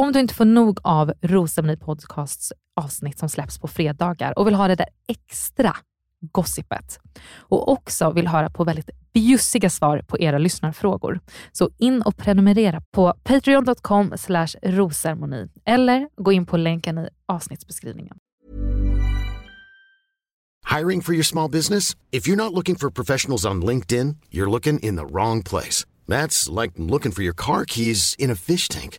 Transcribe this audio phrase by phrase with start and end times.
[0.00, 4.54] Om du inte får nog av Rosceremoni Podcasts avsnitt som släpps på fredagar och vill
[4.54, 5.76] ha det där extra
[6.20, 6.98] gossipet
[7.38, 11.20] och också vill höra på väldigt bjussiga svar på era lyssnarfrågor.
[11.52, 14.12] Så in och prenumerera på patreon.com
[14.62, 18.16] rosermoni eller gå in på länken i avsnittsbeskrivningen.
[20.78, 21.96] Hiring for your small business?
[22.10, 25.86] If you're not looking for professionals on LinkedIn, you're looking in the wrong place.
[26.08, 28.98] That's like looking for your car keys in a fish tank.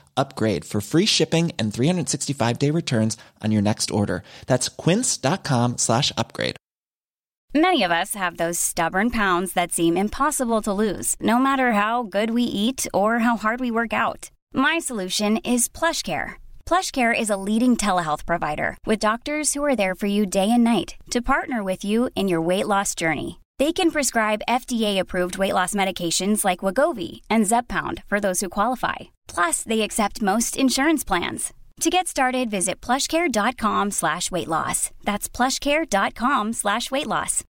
[0.17, 4.23] upgrade for free shipping and 365 day returns on your next order.
[4.47, 6.55] That's quince.com slash upgrade.
[7.53, 12.03] Many of us have those stubborn pounds that seem impossible to lose, no matter how
[12.03, 14.31] good we eat or how hard we work out.
[14.53, 16.35] My solution is PlushCare.
[16.65, 20.63] PlushCare is a leading telehealth provider with doctors who are there for you day and
[20.63, 23.41] night to partner with you in your weight loss journey.
[23.59, 29.11] They can prescribe FDA-approved weight loss medications like Wagovi and Zepbound for those who qualify.
[29.33, 31.53] Plus, they accept most insurance plans.
[31.81, 34.91] To get started, visit plushcare.com slash weight loss.
[35.03, 37.43] That's plushcare.com slash weight loss.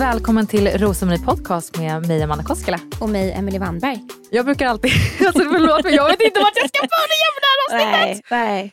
[0.00, 2.80] Välkommen till Rosemary Podcast med mig Amanda Koskela.
[3.00, 4.02] Och mig Emily Wannberg.
[4.30, 4.90] Jag brukar alltid,
[5.26, 8.24] alltså förlåt men jag vet inte vart jag ska börja med det här avsnittet.
[8.30, 8.72] Nej, nej.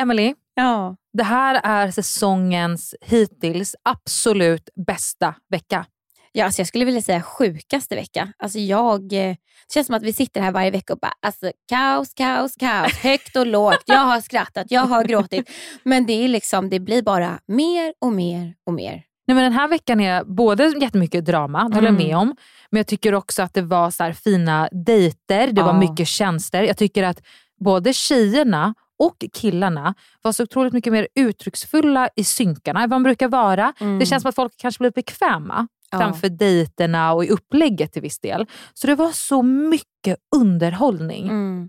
[0.00, 0.96] Emily, Ja.
[1.12, 5.86] det här är säsongens hittills absolut bästa vecka.
[6.32, 8.32] Ja, alltså jag skulle vilja säga sjukaste vecka.
[8.38, 9.28] Alltså jag, eh,
[9.68, 12.92] det känns som att vi sitter här varje vecka och bara alltså, kaos, kaos, kaos.
[12.92, 13.82] Högt och lågt.
[13.86, 15.50] Jag har skrattat, jag har gråtit.
[15.82, 19.07] Men det, är liksom, det blir bara mer och mer och mer.
[19.28, 22.06] Nej, men den här veckan är både jättemycket drama, det håller jag Mm.
[22.06, 22.36] med om.
[22.70, 26.62] Men jag tycker också att det var så fina dejter, det var mycket tjänster.
[26.62, 27.22] Jag tycker att
[27.60, 33.02] både tjejerna och killarna var så otroligt mycket mer uttrycksfulla i synkarna än vad de
[33.02, 33.72] brukar vara.
[33.80, 33.98] Mm.
[33.98, 35.98] Det känns som att folk kanske blir bekväma Ja.
[35.98, 38.46] framför dejterna och i upplägget till viss del.
[38.74, 41.24] Så det var så mycket underhållning.
[41.28, 41.68] Mm.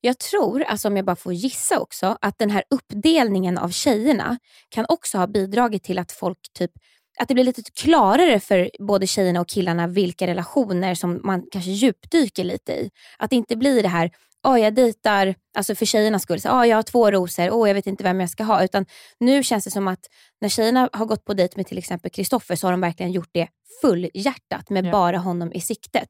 [0.00, 4.38] Jag tror, alltså om jag bara får gissa också, att den här uppdelningen av tjejerna
[4.68, 6.70] kan också ha bidragit till att folk typ
[7.20, 11.70] att det blir lite klarare för både tjejerna och killarna vilka relationer som man kanske
[11.70, 12.90] djupdyker lite i.
[13.18, 14.10] Att det inte blir det här,
[14.42, 17.74] oh, jag dejtar, alltså för tjejernas skull, så, oh, jag har två rosor, oh, jag
[17.74, 18.64] vet inte vem jag ska ha.
[18.64, 18.86] Utan
[19.20, 20.00] nu känns det som att
[20.40, 23.30] när tjejerna har gått på dejt med till exempel Kristoffer så har de verkligen gjort
[23.32, 23.48] det
[23.80, 24.92] fullhjärtat med Ja.
[24.92, 26.08] bara honom i siktet.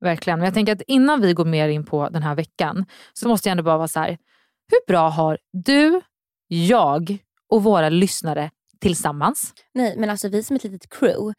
[0.00, 0.38] Verkligen.
[0.38, 3.48] Men jag tänker att innan vi går mer in på den här veckan så måste
[3.48, 4.18] jag ändå bara vara så här.
[4.70, 6.00] Hur bra har du,
[6.48, 7.18] jag
[7.48, 8.50] och våra lyssnare
[8.82, 9.54] tillsammans?
[9.74, 11.34] Nej, men alltså vi som ett litet crew.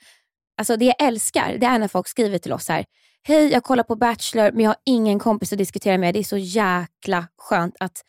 [0.57, 2.85] Alltså det jag älskar, det är när folk skriver till oss här.
[3.23, 6.13] Hej, jag kollar på Bachelor men jag har ingen kompis att diskutera med.
[6.13, 8.01] Det är så jäkla skönt att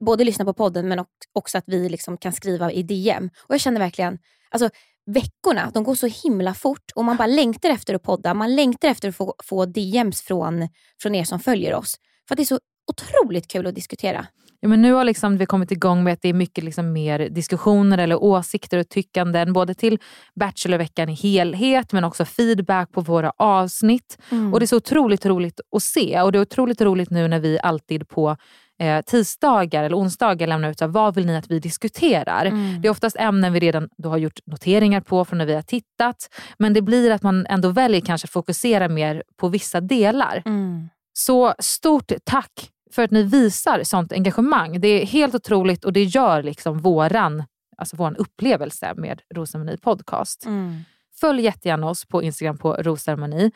[0.00, 3.30] både lyssna på podden men också att vi liksom kan skriva i DM.
[3.38, 4.18] Och jag känner verkligen,
[4.50, 4.70] alltså
[5.06, 8.34] veckorna, de går så himla fort och man bara längtar efter att podda.
[8.34, 10.68] Man längtar efter att få, få DMs från,
[11.02, 11.96] från er som följer oss.
[12.28, 12.60] För att det är så
[12.90, 14.26] otroligt kul att diskutera.
[14.62, 17.18] Ja, men nu har liksom vi kommit igång med att det är mycket liksom mer
[17.18, 19.98] diskussioner eller åsikter och tyckanden både till
[20.34, 24.18] Bachelorveckan i helhet men också feedback på våra avsnitt.
[24.52, 27.40] Och Det är så otroligt roligt att se och det är otroligt roligt nu när
[27.40, 28.36] vi alltid på
[28.80, 32.44] eh, tisdagar eller onsdagar lämnar ut vad vill ni att vi diskuterar.
[32.80, 35.62] Det är oftast ämnen vi redan då har gjort noteringar på från när vi har
[35.62, 36.28] tittat
[36.58, 40.42] men det blir att man ändå väljer kanske att fokusera mer på vissa delar.
[40.46, 40.88] Mm.
[41.12, 44.80] Så stort tack för att ni visar sånt engagemang.
[44.80, 47.44] Det är helt otroligt och det gör liksom våran,
[47.76, 50.46] alltså våran upplevelse med Rosceremoni podcast.
[50.46, 50.80] Mm.
[51.20, 53.50] Följ jättegärna oss på Instagram på Rosceremoni.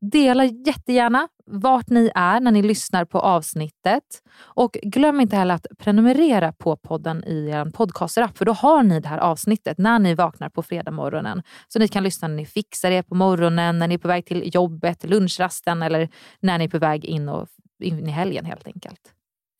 [0.00, 4.02] Dela jättegärna vart ni är när ni lyssnar på avsnittet.
[4.40, 9.00] Och glöm inte heller att prenumerera på podden i er podcaster-app för då har ni
[9.00, 11.42] det här avsnittet när ni vaknar på fredag morgonen.
[11.68, 14.26] Så ni kan lyssna när ni fixar er på morgonen, när ni är på väg
[14.26, 16.08] till jobbet, lunchrasten eller
[16.40, 17.48] när ni är på väg in, och,
[17.82, 19.00] in i helgen helt enkelt.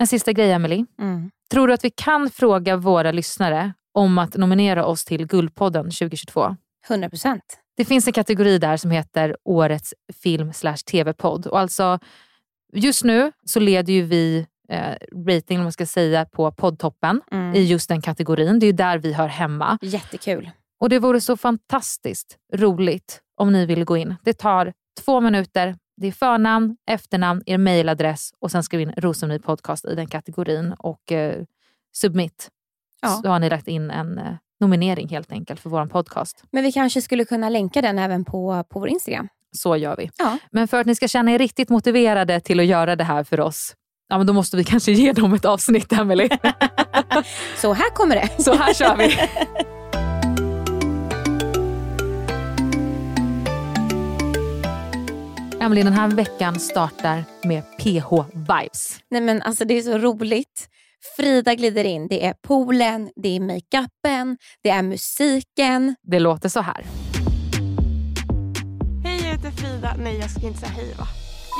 [0.00, 0.84] En sista grej Emily.
[1.00, 1.30] Mm.
[1.50, 6.56] Tror du att vi kan fråga våra lyssnare om att nominera oss till Guldpodden 2022?
[6.88, 7.42] 100 procent.
[7.76, 11.46] Det finns en kategori där som heter Årets film slash tv-podd.
[11.46, 11.98] Och alltså,
[12.72, 14.94] just nu så leder ju vi eh,
[15.26, 17.54] rating, om man ska säga, på poddtoppen Mm.
[17.54, 18.58] i just den kategorin.
[18.58, 19.78] Det är ju där vi hör hemma.
[19.82, 20.50] Jättekul.
[20.80, 24.14] Och det vore så fantastiskt roligt om ni ville gå in.
[24.22, 24.72] Det tar
[25.04, 25.76] två minuter.
[26.00, 30.74] Det är förnamn, efternamn, er mailadress och sen skriv in Rosceremoni podcast i den kategorin
[30.78, 31.44] och eh,
[31.92, 32.48] submit.
[33.02, 33.08] Ja.
[33.08, 36.44] Så har ni lagt in en eh, nominering helt enkelt för vår podcast.
[36.52, 39.28] Men vi kanske skulle kunna länka den även på, på vår Instagram.
[39.56, 40.10] Så gör vi.
[40.18, 40.38] Ja.
[40.50, 43.40] Men för att ni ska känna er riktigt motiverade till att göra det här för
[43.40, 43.74] oss,
[44.08, 46.28] ja, men då måste vi kanske ge dem ett avsnitt, Emily.
[47.56, 48.42] Så här kommer det.
[48.42, 49.16] Så här kör vi.
[55.68, 59.00] Emily, den här veckan startar med PH Vibes.
[59.10, 60.68] Nej men alltså det är så roligt.
[61.16, 62.08] Frida glider in.
[62.08, 65.96] Det är poolen, det är makeupen, det är musiken.
[66.02, 66.86] Det låter så här.
[69.04, 69.94] Hej, jag heter Frida.
[69.98, 71.06] Nej, jag ska inte säga hej va?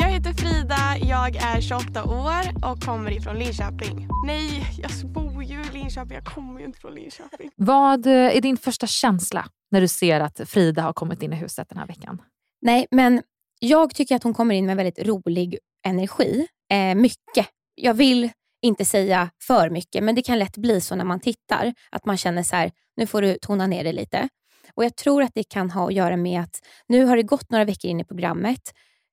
[0.01, 4.09] Jag heter Frida, jag är 28 år och kommer ifrån Linköping.
[4.27, 7.51] Nej, jag bor ju i Linköping, jag kommer ju inte från Linköping.
[7.57, 11.37] Vad eh, är din första känsla när du ser att Frida har kommit in i
[11.37, 12.23] huset den här veckan?
[12.63, 13.23] Nej men
[13.61, 16.47] jag tycker att hon kommer in med väldigt rolig energi.
[16.73, 17.47] Eh, mycket.
[17.75, 18.31] Jag vill
[18.63, 21.75] inte säga för mycket men det kan lätt bli så när man tittar.
[21.91, 24.29] Att man känner så här, nu får du tona ner det lite.
[24.75, 27.51] Och Jag tror att det kan ha att göra med att nu har det gått
[27.51, 28.61] några veckor in i programmet.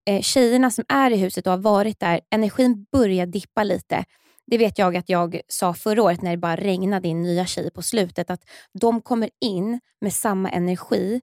[0.07, 4.03] Eh, tjejerna som är i huset och har varit där, energin börjar dippa lite.
[4.47, 7.69] Det vet jag att jag sa förra året när det bara regnade in nya tjejer
[7.69, 8.29] på slutet.
[8.29, 8.41] Att
[8.79, 11.21] de kommer in med samma energi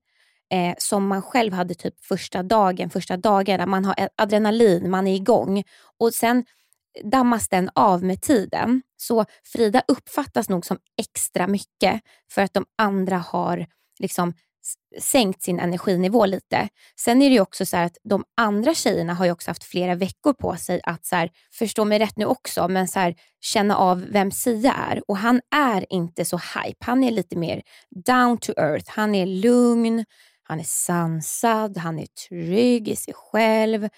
[0.52, 3.66] eh, som man själv hade typ första dagen, första dagarna.
[3.66, 5.62] Man har adrenalin, man är igång.
[5.98, 6.44] Och sen
[7.04, 8.82] dammas den av med tiden.
[8.96, 12.00] Så Frida uppfattas nog som extra mycket
[12.30, 13.66] för att de andra har
[13.98, 14.34] liksom
[15.00, 16.68] sänkt sin energinivå lite.
[17.00, 19.64] Sen är det ju också så här att de andra tjejerna har ju också haft
[19.64, 23.14] flera veckor på sig att, så här, förstå mig rätt nu också, men så här,
[23.40, 25.02] känna av vem Sia är.
[25.10, 26.84] Och han är inte så hype.
[26.84, 27.62] Han är lite mer
[28.06, 28.90] down to earth.
[28.90, 30.04] Han är lugn,
[30.52, 33.88] han är sansad, han är trygg i sig själv.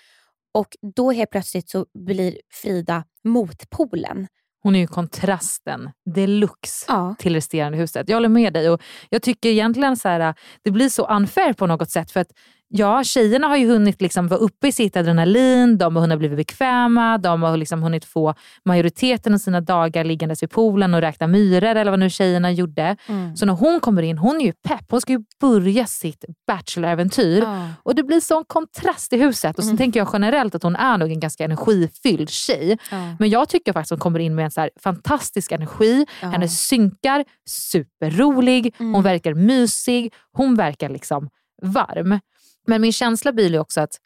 [0.54, 4.26] Och då helt plötsligt så blir Frida motpolen.
[4.62, 7.14] Hon är ju kontrasten deluxe Ja.
[7.18, 8.08] till resterande huset.
[8.08, 11.66] Jag håller med dig och jag tycker egentligen så här, det blir så unfair på
[11.66, 12.10] något sätt.
[12.10, 12.30] För att
[12.76, 16.28] ja, tjejerna har ju hunnit liksom vara uppe i sitt adrenalin, de har hunnit bli
[16.28, 18.34] bekväma, de har liksom hunnit få
[18.64, 22.96] majoriteten av sina dagar liggandes vid poolen och räkna myror eller vad nu tjejerna gjorde.
[23.06, 23.36] Mm.
[23.36, 24.84] Så när hon kommer in, hon är ju pepp.
[24.90, 27.42] Hon ska ju börja sitt Bachelor-äventyr.
[27.42, 27.68] Ja.
[27.82, 29.58] Och det blir sån kontrast i huset.
[29.58, 29.78] Och sen Mm.
[29.78, 32.78] tänker jag generellt att hon är nog en ganska energifylld tjej.
[33.18, 36.06] Men jag tycker faktiskt att hon kommer in med en så fantastisk energi.
[36.20, 38.94] Hennes synkar, superrolig, Mm.
[38.94, 41.28] hon verkar mysig, hon verkar liksom
[41.62, 42.20] varm.
[42.66, 43.98] Men min känsla blir ju också att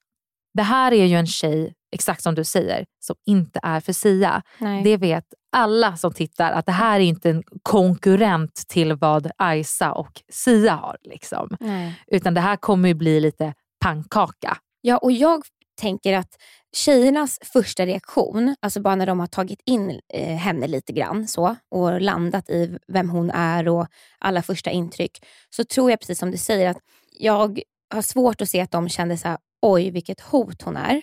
[0.54, 4.42] det här är ju en tjej, exakt som du säger, som inte är för Sia.
[4.58, 4.84] Nej.
[4.84, 9.92] Det vet alla som tittar att det här är inte en konkurrent till vad Aisa
[9.92, 10.96] och Sia har.
[11.02, 11.56] Liksom.
[11.60, 12.02] Nej.
[12.06, 14.58] Utan det här kommer ju bli lite pannkaka.
[14.80, 15.42] Ja, och jag
[15.80, 16.36] tänker att
[16.76, 21.56] tjejernas första reaktion, alltså bara när de har tagit in eh, henne lite grann så,
[21.70, 23.86] och landat i vem hon är och
[24.18, 25.18] alla första intryck,
[25.50, 26.78] så tror jag precis som du säger att
[27.18, 27.60] jag
[27.90, 31.02] har svårt att se att de kände så här, oj vilket hot hon är.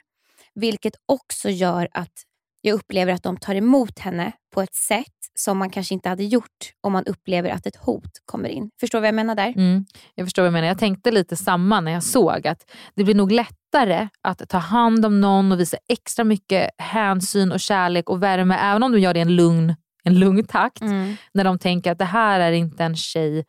[0.56, 2.24] Vilket också gör att
[2.62, 6.24] jag upplever att de tar emot henne på ett sätt som man kanske inte hade
[6.24, 8.70] gjort om man upplever att ett hot kommer in.
[8.80, 9.54] Förstår du vad jag menar där?
[9.56, 10.68] Mm, jag förstår vad du menar.
[10.68, 15.06] Jag tänkte lite samma när jag såg att det blir nog lättare att ta hand
[15.06, 19.14] om någon och visa extra mycket hänsyn och kärlek och värme, även om du gör
[19.14, 20.82] det i en lugn, en lugn takt.
[20.82, 21.16] Mm.
[21.34, 23.46] När de tänker att det här är inte en tjej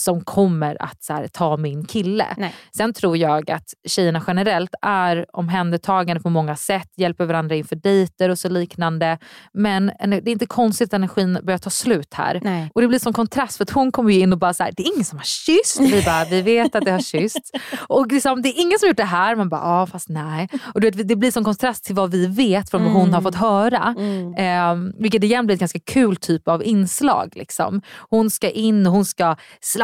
[0.00, 2.26] som kommer att så här, ta min kille.
[2.36, 2.54] Nej.
[2.76, 8.28] Sen tror jag att tjejerna generellt är omhändertagande på många sätt, hjälper varandra inför dejter
[8.28, 9.18] och så liknande.
[9.52, 12.40] Men det är inte konstigt att energin börjar ta slut här.
[12.44, 12.70] Nej.
[12.74, 14.72] Och det blir som kontrast för att hon kommer ju in och bara så här,
[14.76, 15.80] det är ingen som har kysst.
[15.80, 17.50] Vi bara, vi vet att det har kyssts.
[17.88, 19.36] Och liksom, det är ingen som har gjort det här.
[19.36, 20.48] Man bara, ja fast nej.
[20.74, 23.34] Och vet, det blir som kontrast till vad vi vet från vad hon har fått
[23.34, 23.94] höra.
[24.38, 27.32] Eh, vilket igen blir ett ganska kul typ av inslag.
[27.34, 27.82] Liksom.
[28.10, 29.36] Hon ska in och hon ska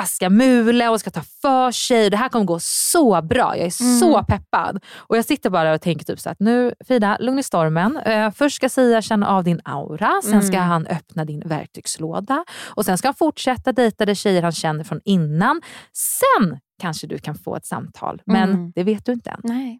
[0.06, 2.10] slaska mule och ska ta för sig.
[2.10, 3.56] Det här kommer gå så bra.
[3.56, 4.84] Jag är så peppad.
[4.94, 7.96] Och jag sitter bara och tänker typ så att nu Frida, lugn i stormen.
[7.96, 10.10] Eh, först ska Sia känna av din aura.
[10.24, 12.44] Sen ska han öppna din verktygslåda.
[12.74, 15.60] Och sen ska han fortsätta dejta de tjejer han känner från innan.
[15.92, 18.22] Sen kanske du kan få ett samtal.
[18.26, 18.72] Men Mm.
[18.74, 19.40] det vet du inte än.
[19.44, 19.78] Nej.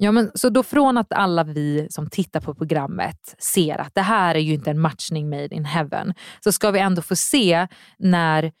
[0.00, 4.02] Ja, men, så då från att alla vi som tittar på programmet ser att det
[4.02, 7.66] här är ju inte en matchning made in heaven, så ska vi ändå få se
[7.98, 8.52] när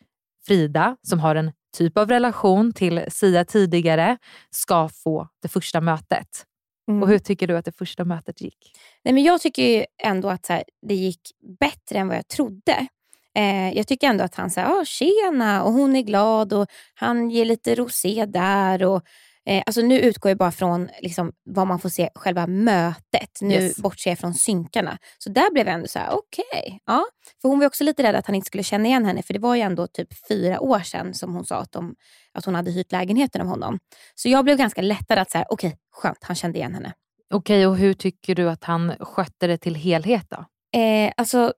[0.48, 4.18] Frida, som har en typ av relation till Sia tidigare,
[4.50, 6.44] ska få det första mötet.
[6.90, 7.02] Mm.
[7.02, 8.72] Och hur tycker du att det första mötet gick?
[9.04, 11.20] Nej, men jag tycker ändå att så här, det gick
[11.60, 12.86] bättre än vad jag trodde.
[13.34, 17.30] Eh, jag tycker ändå att han säger ah, tjena och hon är glad och han
[17.30, 18.84] ger lite rosé där.
[18.84, 19.02] Och,
[19.48, 23.38] eh, alltså nu utgår jag bara från liksom, vad man får se själva mötet.
[23.40, 23.76] Nu Yes.
[23.76, 24.98] bortser jag från synkarna.
[25.18, 26.80] Så där blev jag ändå så här, okej.
[26.86, 27.04] ja.
[27.42, 29.22] För hon var också lite rädd att han inte skulle känna igen henne.
[29.22, 31.94] För det var ju ändå typ fyra år sedan som hon sa att, de,
[32.32, 33.78] att hon hade hyrt lägenheten av honom.
[34.14, 36.92] Så jag blev ganska lättad att säga, okej, skönt, han kände igen henne.
[37.34, 40.44] Okej, och hur tycker du att han skötte det till helhet då?
[40.80, 41.52] Eh, alltså,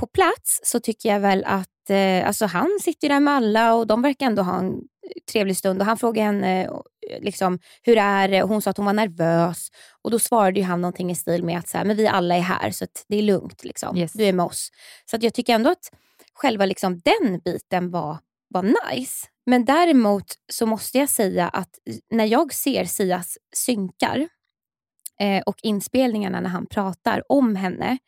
[0.00, 3.86] på plats så tycker jag väl att eh, alltså han sitter där med alla och
[3.86, 4.80] de verkar ändå ha en
[5.32, 5.80] trevlig stund.
[5.80, 8.92] Och Han frågade henne eh, liksom, hur är det och hon sa att hon var
[8.92, 9.68] nervös.
[10.02, 12.40] Och Då svarade han någonting i stil med att så här, men vi alla är
[12.40, 13.64] här så det är lugnt.
[13.64, 13.96] Liksom.
[13.96, 14.12] Yes.
[14.12, 14.70] Du är med oss.
[15.10, 15.90] Så att jag tycker ändå att
[16.34, 18.18] själva liksom, den biten var,
[18.48, 19.26] var nice.
[19.46, 21.70] Men däremot så måste jag säga att
[22.10, 24.28] när jag ser Sias synkar
[25.20, 27.98] eh, och inspelningarna när han pratar om henne,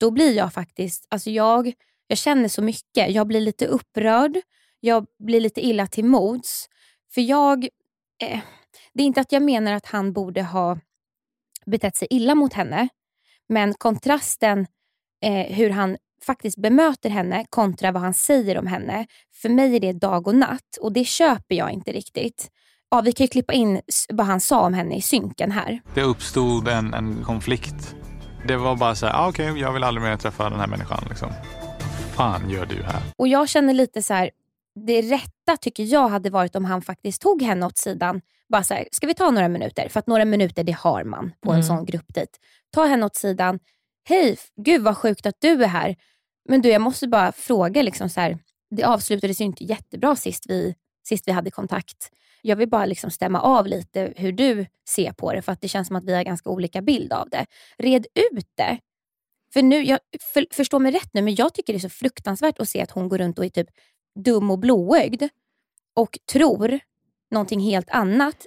[0.00, 1.72] då blir jag faktiskt, alltså jag,
[2.06, 3.10] jag känner så mycket.
[3.10, 4.40] Jag blir lite upprörd,
[4.80, 6.68] jag blir lite illa till mods.
[7.14, 7.64] För jag,
[8.22, 8.40] eh,
[8.94, 10.78] det är inte att jag menar att han borde ha
[11.66, 12.88] betett sig illa mot henne,
[13.48, 14.66] men kontrasten
[15.22, 19.80] eh, hur han faktiskt bemöter henne kontra vad han säger om henne, för mig är
[19.80, 22.50] det dag och natt och det köper jag inte riktigt.
[22.90, 25.80] Ja, vi kan ju klippa in vad han sa om henne i synken här.
[25.94, 27.96] Det uppstod en, en konflikt.
[28.46, 31.04] Det var bara så här, ah, okej, jag vill aldrig mer träffa den här människan.
[31.08, 31.28] Liksom.
[32.14, 33.02] fan gör du här?
[33.16, 34.30] Och jag känner lite så här,
[34.86, 38.20] det rätta tycker jag hade varit om han faktiskt tog henne åt sidan.
[38.48, 39.88] Bara så här, ska vi ta några minuter?
[39.88, 41.66] För att några minuter det har man på en Mm.
[41.66, 42.32] sån gruppdejt.
[42.70, 43.58] Ta henne åt sidan.
[44.08, 45.96] Hej, gud vad sjukt att du är här.
[46.48, 47.82] Men du, jag måste bara fråga.
[47.82, 48.38] Liksom så här,
[48.70, 50.74] det avslutades ju inte jättebra sist vi,
[51.08, 52.10] sist vi hade kontakt.
[52.42, 55.42] Jag vill bara liksom stämma av lite hur du ser på det.
[55.42, 57.46] För att det känns som att vi har ganska olika bild av det.
[57.78, 58.78] Red ut det.
[59.52, 59.98] För nu, jag,
[60.34, 62.90] för, förstå mig rätt nu, men jag tycker det är så fruktansvärt att se att
[62.90, 63.68] hon går runt och är typ
[64.14, 65.22] dum och blåögd
[65.94, 66.80] och tror
[67.30, 68.46] någonting helt annat.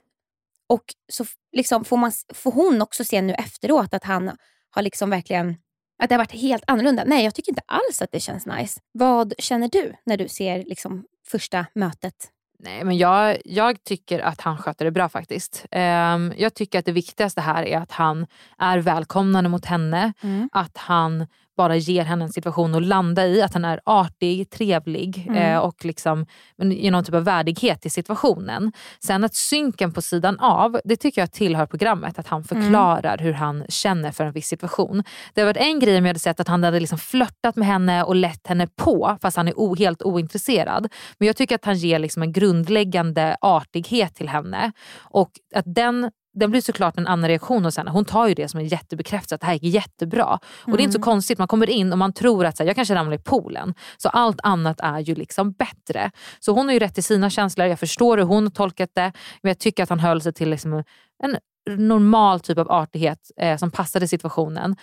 [0.68, 4.32] Och så liksom får, man, får hon också se nu efteråt att han
[4.70, 5.56] har liksom verkligen
[6.04, 7.04] att det har varit helt annorlunda.
[7.06, 8.80] Nej, jag tycker inte alls att det känns nice.
[8.92, 12.32] Vad känner du när du ser liksom första mötet?
[12.64, 15.66] Nej, men jag, jag tycker att han sköter det bra faktiskt.
[15.72, 18.28] Ehm, jag tycker att det viktigaste här är att han
[18.58, 20.14] är välkomnande mot henne.
[20.52, 21.28] Att han
[21.58, 23.42] bara ger henne en situation att landa i.
[23.42, 25.38] Att han är artig, trevlig Mm.
[25.38, 26.26] eh, och liksom,
[26.58, 28.72] ger någon typ av värdighet i situationen.
[29.06, 32.20] Sen att synken på sidan av, det tycker jag tillhör programmet.
[32.20, 35.04] Att han förklarar hur han känner för en viss situation.
[35.34, 37.68] Det har varit en grej om jag hade sett att han hade liksom flörtat med
[37.68, 40.88] henne och lett henne på fast han är o, helt ointresserad.
[41.18, 44.72] Men jag tycker att han ger liksom en grundläggande artighet till henne.
[45.00, 47.92] Och att den den blir såklart en annan reaktion hos henne.
[47.92, 50.40] Hon tar ju det som en jättebekräftelse att det här gick jättebra.
[50.66, 52.68] Och det är inte så konstigt, man kommer in och man tror att så här,
[52.68, 53.74] jag kanske ramlar i poolen.
[53.98, 56.12] Så allt annat är ju liksom bättre.
[56.40, 59.12] Så hon har ju rätt till sina känslor, jag förstår hur hon har tolkat det.
[59.42, 60.84] Men jag tycker att han höll sig till liksom
[61.24, 61.38] en
[61.70, 64.76] normal typ av artighet eh, som passade situationen.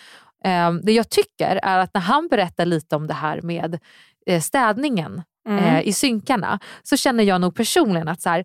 [0.44, 3.78] Eh, det jag tycker är att när han berättar lite om det här med
[4.26, 5.64] eh, städningen Mm.
[5.64, 8.44] eh, i synkarna så känner jag nog personligen att så här,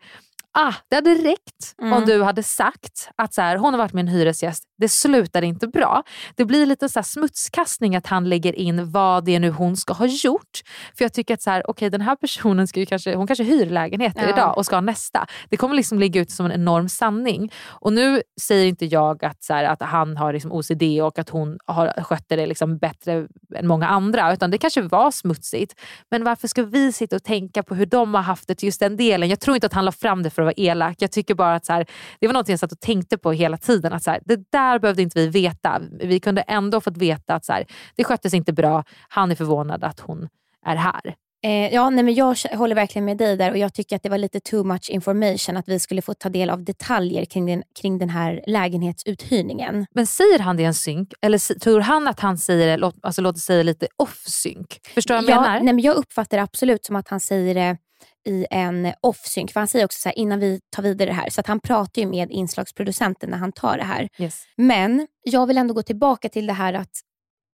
[0.54, 1.40] ah, det hade räckt
[1.82, 1.94] Mm.
[1.94, 5.68] om du hade sagt att så här, hon har varit en hyresgäst, det slutade inte
[5.68, 6.04] bra.
[6.36, 9.78] Det blir lite så här smutskastning att han lägger in vad det är nu hon
[9.78, 10.60] ska ha gjort.
[10.98, 13.66] För jag tycker att så här, okay, den här personen ska kanske, hon kanske hyr
[13.66, 14.30] lägenheter Ja.
[14.30, 15.28] idag och ska ha nästa.
[15.50, 17.52] Det kommer liksom ligga ute som en enorm sanning.
[17.66, 21.30] Och nu säger inte jag att, så här, att han har liksom OCD och att
[21.30, 24.34] hon har skötte det liksom bättre än många andra.
[24.34, 25.80] Utan det kanske var smutsigt.
[26.12, 28.80] Men varför ska vi sitta och tänka på hur de har haft det till just
[28.80, 29.30] den delen?
[29.30, 30.96] Jag tror inte att han la fram det för att vara elak.
[31.00, 31.86] Jag tycker bara att så här,
[32.20, 33.94] det var något jag satt och tänkte på hela tiden.
[33.94, 35.82] Att så här, det där behövde inte vi veta.
[36.00, 38.84] Vi kunde ändå fått veta att så här, det sköttes inte bra.
[39.10, 40.30] Han är förvånad att hon
[40.66, 41.16] är här.
[41.46, 44.10] Eh, ja, nej, men jag håller verkligen med dig där och jag tycker att det
[44.10, 47.64] var lite too much information att vi skulle få ta del av detaljer kring den,
[47.82, 49.86] kring den här lägenhetsuthyrningen.
[49.94, 51.14] Men säger han det i en synk?
[51.22, 54.80] Eller tror han att han säger det, låt, alltså, låt säga lite off-synk?
[54.94, 55.60] Förstår du vad jag Ja, menar?
[55.60, 57.78] nej, men jag uppfattar det absolut som att han säger det
[58.26, 59.52] i en off-synk.
[59.52, 61.30] För han säger också så här, innan vi tar vidare det här.
[61.30, 64.10] Så han pratar ju med inslagsproducenten när han tar det här.
[64.18, 64.44] Yes.
[64.58, 67.02] Men jag vill ändå gå tillbaka till det här att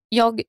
[0.09, 0.41] jag,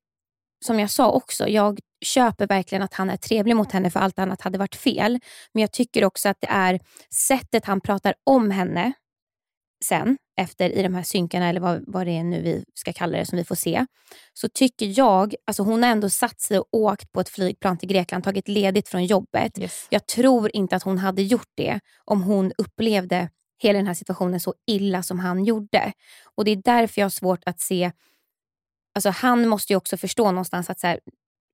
[0.65, 4.19] som jag sa också, jag köper verkligen att han är trevlig mot henne för allt
[4.19, 5.19] annat hade varit fel.
[5.53, 6.79] Men jag tycker också att det är
[7.27, 8.93] sättet han pratar om henne
[9.85, 13.17] sen, efter i de här synkarna eller vad, vad det är nu vi ska kalla
[13.17, 13.85] det som vi får se.
[14.33, 17.89] Så tycker jag, alltså hon har ändå satt sig och åkt på ett flygplan till
[17.89, 19.59] Grekland, tagit ledigt från jobbet.
[19.59, 19.87] Yes.
[19.89, 23.29] Jag tror inte att hon hade gjort det om hon upplevde
[23.61, 25.93] hela den här situationen så illa som han gjorde.
[26.35, 27.91] Och Det är därför jag har svårt att se...
[28.95, 30.99] Alltså han måste ju också förstå någonstans att så här,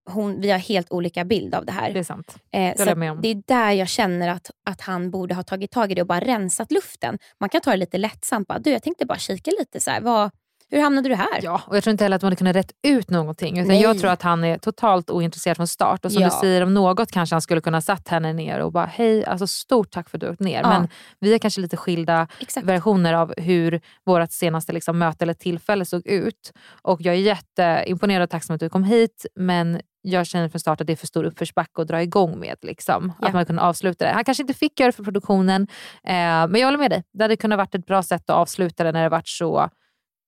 [0.09, 1.93] hon, vi har helt olika bild av det här.
[1.93, 2.35] Det är sant.
[2.53, 5.91] Eh, håller så det är där jag känner att, att han borde ha tagit tag
[5.91, 7.17] i det och bara rensat luften.
[7.39, 8.47] Man kan ta det lite lättsamt.
[8.47, 9.79] Bara, du, jag tänkte bara kika lite.
[9.79, 10.31] Så här, vad,
[10.69, 11.39] hur hamnade du här?
[11.41, 13.57] Ja, och jag tror inte heller att man hade kunnat rätt ut någonting.
[13.57, 13.81] Utan Nej.
[13.81, 16.05] jag tror att han är totalt ointresserad från start.
[16.05, 16.29] Och som Ja.
[16.29, 19.47] du säger, om något kanske han skulle kunna satt henne ner och bara, hej, alltså
[19.47, 20.61] stort tack för att du åkt ner.
[20.61, 20.69] Ja.
[20.69, 20.87] Men
[21.19, 22.67] vi har kanske lite skilda Exakt.
[22.67, 26.53] versioner av hur vårt senaste liksom, möte eller tillfälle såg ut.
[26.81, 29.25] Och jag är jätteimponerad och tacksam att du kom hit.
[29.35, 32.57] Men jag känner från start att det är för stor uppförsbacke att dra igång med.
[32.61, 33.13] Liksom.
[33.21, 33.27] Ja.
[33.27, 34.11] Att man kunde avsluta det.
[34.11, 35.61] Han kanske inte fick göra det för produktionen.
[36.03, 36.13] Eh,
[36.47, 37.03] men jag håller med dig.
[37.13, 39.69] Det hade kunnat varit ett bra sätt att avsluta det när det varit så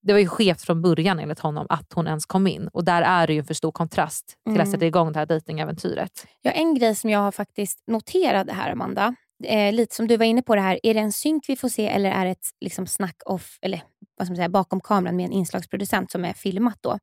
[0.01, 2.67] det var ju skevt från början enligt honom att hon ens kom in.
[2.73, 4.61] Och där är det ju en för stor kontrast till Mm.
[4.61, 6.25] att sätta igång det här dejtingäventyret.
[6.41, 10.25] Ja, en grej som jag har faktiskt noterat här Amanda, eh, lite som du var
[10.25, 12.45] inne på det här, är det en synk vi får se eller är det ett
[12.61, 13.81] liksom, snack off, eller
[14.17, 16.97] vad ska man säga, bakom kameran med en inslagsproducent som är filmat då?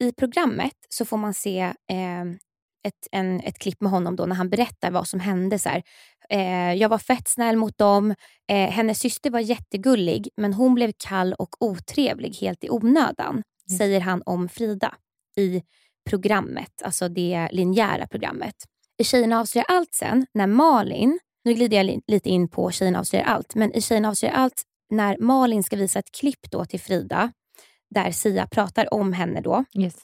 [0.00, 1.60] I programmet så får man se
[1.90, 2.22] eh,
[2.86, 5.58] ett, en, ett klipp med honom då när han berättar vad som hände.
[5.58, 5.82] Så här.
[6.30, 8.14] Eh, jag var fett snäll mot dem.
[8.52, 13.42] Eh, hennes syster var jättegullig men hon blev kall och otrevlig helt i onödan,
[13.78, 14.94] säger han om Frida
[15.36, 15.62] i
[16.10, 18.54] programmet, alltså det linjära programmet.
[18.98, 22.98] I Tjejerna avslöjar allt sen, när Malin, nu glider jag li- lite in på Tjejerna
[22.98, 26.80] avslöjar allt, men i Tjejerna avslöjar allt, när Malin ska visa ett klipp då till
[26.80, 27.32] Frida,
[27.94, 29.94] där Sia pratar om henne då, Yes.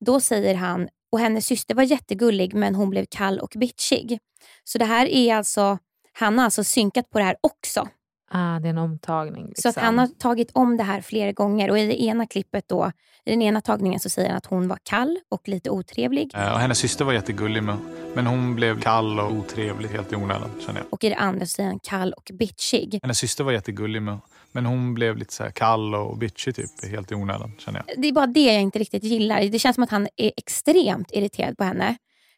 [0.00, 4.18] då säger han, och hennes syster var jättegullig men hon blev kall och bitchig.
[4.64, 5.78] Så det här är alltså,
[6.12, 7.88] han har alltså synkat på det här också.
[8.36, 9.46] Ah, det är en omtagning.
[9.48, 9.62] Liksom.
[9.62, 12.68] Så att han har tagit om det här flera gånger och i det ena klippet
[12.68, 12.92] då,
[13.24, 16.30] i den ena tagningen så säger han att hon var kall och lite otrevlig.
[16.34, 17.76] Eh, Och hennes syster var jättegullig med,
[18.14, 20.86] men hon blev kall och otrevlig helt i onödan känner jag.
[20.92, 22.98] Och i det andra så säger han kall och bitchig.
[23.02, 24.18] Hennes syster var jättegullig med,
[24.52, 28.02] men hon blev lite så här kall och bitchig typ helt i onödan känner jag.
[28.02, 29.42] Det är bara det jag inte riktigt gillar.
[29.42, 31.96] Det känns som att han är extremt irriterad på henne.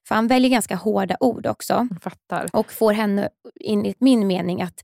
[0.09, 1.89] För han väljer ganska hårda ord också.
[1.91, 2.47] Jag fattar.
[2.53, 3.29] Och får henne,
[3.65, 4.81] enligt min mening, att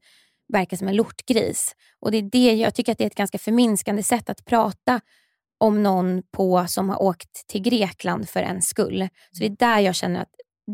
[0.53, 1.75] verka som en lortgris.
[2.01, 5.01] Och det är det, jag tycker att det är ett ganska förminskande sätt att prata
[5.61, 9.09] om någon på som har åkt till Grekland för en skull.
[9.33, 10.29] Så det är där jag känner att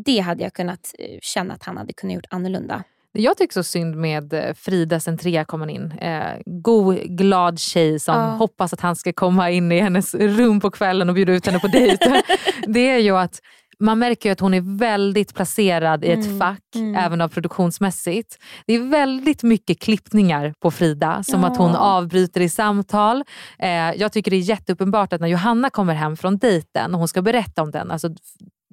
[0.05, 2.83] det hade jag kunnat eh, känna att han hade kunnat gjort annorlunda.
[3.11, 5.91] Jag tycker så synd med eh, Frida sen Trea kommer in.
[5.91, 8.21] Eh, god, glad tjej som Ja.
[8.21, 11.59] hoppas att han ska komma in i hennes rum på kvällen och bjuda ut henne
[11.59, 12.21] på dejt.
[12.67, 13.41] det är ju att
[13.79, 16.95] man märker ju att hon är väldigt placerad i ett Mm, fack, mm.
[16.95, 18.37] även av produktionsmässigt.
[18.65, 21.77] Det är väldigt mycket klippningar på Frida, som att hon Ja.
[21.77, 23.23] avbryter i samtal.
[23.59, 27.07] Eh, jag tycker det är jätteuppenbart att när Johanna kommer hem från dejten och hon
[27.07, 28.09] ska berätta om den, alltså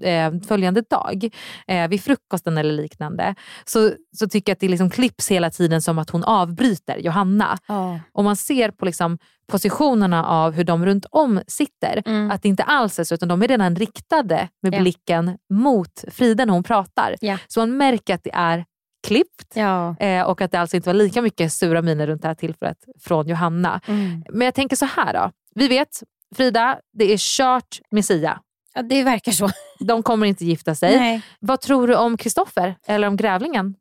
[0.03, 1.29] eh, följande dag,
[1.67, 5.83] eh, vid frukosten eller liknande, så, så tycker jag att det liksom klipps hela tiden
[5.83, 7.59] som att hon avbryter Johanna.
[7.69, 8.01] Ja.
[8.13, 9.19] Och man ser på liksom
[9.53, 12.31] positionerna av hur de runt om sitter, Mm.
[12.31, 14.81] att det inte alls är så, utan de är redan riktade med Ja.
[14.81, 17.17] blicken mot Frida när hon pratar.
[17.21, 17.39] Ja.
[17.47, 18.65] Så man märker att det är
[19.07, 19.97] klippt Ja.
[20.01, 22.79] eh, och att det alltså inte var lika mycket sura miner runt det här tillfället
[23.01, 23.81] från Johanna.
[23.87, 24.25] Mm.
[24.33, 25.31] Men jag tänker så här då.
[25.55, 25.89] Vi vet,
[26.37, 28.41] Frida, det är kört med Sia.
[28.77, 29.51] Ja, det verkar så.
[29.81, 30.97] De kommer inte gifta sig.
[30.99, 31.23] Nej.
[31.41, 33.75] Vad tror du om Kristoffer eller om grävlingen?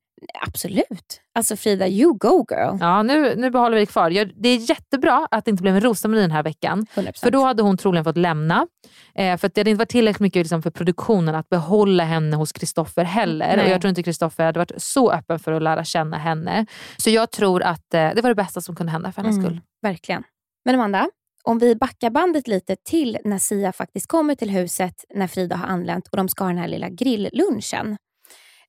[0.48, 1.22] Absolut.
[1.36, 2.78] Alltså Frida, you go girl.
[2.80, 4.10] Ja, nu, nu behåller vi det kvar.
[4.10, 6.86] Jag, det är jättebra att det inte blev en Rosamarie den här veckan.
[6.96, 7.20] 100%.
[7.20, 8.68] För då hade hon troligen fått lämna.
[9.16, 12.36] Eh, för att det hade inte varit tillräckligt mycket liksom, för produktionen att behålla henne
[12.36, 13.56] hos Kristoffer heller.
[13.58, 13.66] Nej.
[13.66, 16.66] Och jag tror inte Kristoffer hade varit så öppen för att lära känna henne.
[16.98, 19.46] Så jag tror att eh, det var det bästa som kunde hända för hennes Mm.
[19.46, 19.62] skull.
[19.82, 20.24] Verkligen.
[20.66, 21.08] Men Amanda,
[21.46, 25.68] om vi backar bandet lite till när Sia faktiskt kommer till huset när Frida har
[25.68, 27.98] anlänt och de ska ha den här lilla grilllunchen.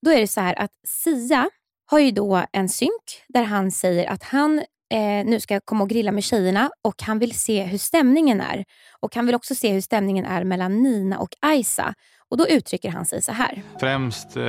[0.02, 1.50] Då är det så här att Sia
[1.86, 4.62] har ju då en synk där han säger att han
[4.94, 8.64] eh, nu ska komma och grilla med tjejerna och han vill se hur stämningen är.
[9.00, 11.94] Och han vill också se hur stämningen är mellan Nina och Aisa.
[12.28, 13.62] Och då uttrycker han sig så här.
[13.80, 14.42] Främst eh,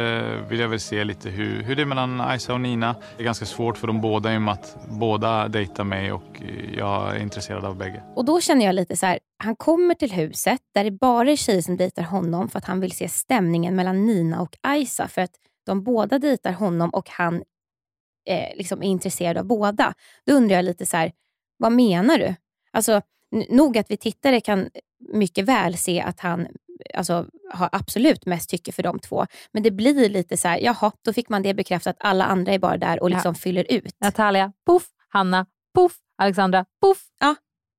[0.50, 2.96] vill jag väl se lite hur, hur det är mellan Aisa och Nina.
[3.18, 6.42] Det är ganska svårt för dem båda i och med att båda dejtar mig och
[6.42, 8.04] eh, jag är intresserad av bägge.
[8.16, 11.36] Och då känner jag lite så här, han kommer till huset där det bara är
[11.36, 15.22] tjejer som dejtar honom för att han vill se stämningen mellan Nina och Aisa för
[15.22, 15.32] att
[15.66, 17.44] de båda dejtar honom och han
[18.28, 19.94] eh, liksom är intresserad av båda.
[20.26, 21.12] Då undrar jag lite så här,
[21.58, 22.36] vad menar du?
[22.72, 23.02] Alltså,
[23.50, 24.70] nog att vi tittare kan
[25.14, 26.48] mycket väl se att han
[26.94, 29.26] alltså, har absolut mest tycke för de två.
[29.52, 31.96] Men det blir lite så här, jaha, då fick man det bekräftat.
[32.00, 33.96] Alla andra är bara där och liksom fyller ut.
[34.02, 34.88] Natalia, poff.
[35.10, 35.98] Hanna, poff.
[36.18, 36.98] Alexandra, poff.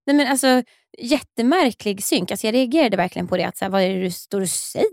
[0.09, 0.62] Nej, men alltså,
[0.99, 2.31] jättemärklig synk.
[2.31, 3.44] Alltså, jag reagerade verkligen på det.
[3.44, 4.87] Att, så här, vad är det du står och säger?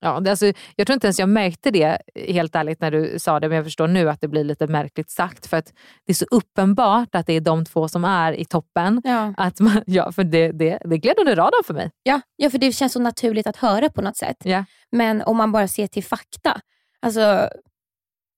[0.00, 3.40] Ja, det, alltså, jag tror inte ens jag märkte det helt ärligt när du sa
[3.40, 5.46] det, men jag förstår nu att det blir lite märkligt sagt.
[5.46, 5.72] För att
[6.06, 9.02] det är så uppenbart att det är de två som är i toppen.
[9.04, 9.34] Ja.
[9.36, 11.90] Att man, ja, för det, det, det gled under radarn för mig.
[12.02, 14.36] Ja, ja, för det känns så naturligt att höra på något sätt.
[14.44, 14.64] Ja.
[14.92, 16.60] Men om man bara ser till fakta.
[17.02, 17.48] Alltså,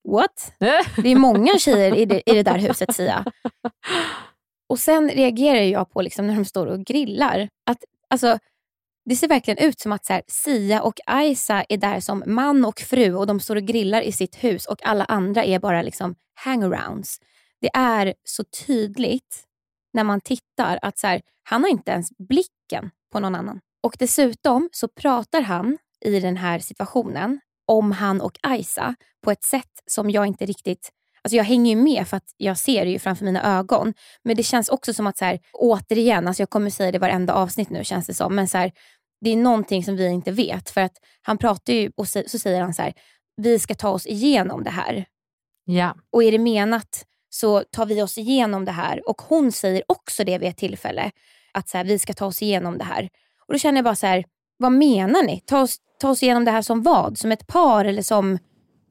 [0.09, 0.53] what?
[1.03, 3.25] Det är många tjejer i det, i det där huset Sia.
[4.69, 7.49] Och sen reagerar jag på liksom när de står och grillar.
[7.67, 8.39] Att, alltså,
[9.05, 12.65] det ser verkligen ut som att så här, Sia och Aisa är där som man
[12.65, 15.83] och fru och de står och grillar i sitt hus och alla andra är bara
[15.83, 17.21] liksom hangarounds.
[17.61, 19.45] Det är så tydligt
[19.93, 23.61] när man tittar att så här, han har inte ens blicken på någon annan.
[23.83, 29.45] Och dessutom så pratar han i den här situationen om han och Aisa på ett
[29.45, 30.91] sätt som jag inte riktigt
[31.23, 33.95] Alltså jag hänger ju med för att jag ser det ju framför mina ögon.
[34.25, 37.35] Men det känns också som att, så här, återigen, alltså jag kommer säga det varenda
[37.35, 38.73] avsnitt nu känns det som, men så här,
[39.21, 40.71] det är någonting som vi inte vet.
[40.71, 42.93] För att han pratar ju och så, säger han så här,
[43.37, 45.05] vi ska ta oss igenom det här.
[45.65, 45.97] Ja.
[46.13, 49.09] Och är det menat så tar vi oss igenom det här.
[49.09, 51.11] Och hon säger också det vid ett tillfälle,
[51.53, 53.09] att så här, vi ska ta oss igenom det här.
[53.47, 54.25] Och då känner jag bara så här,
[54.57, 55.41] vad menar ni?
[55.41, 57.19] Ta oss, ta oss igenom det här som vad?
[57.19, 58.39] Som ett par eller som...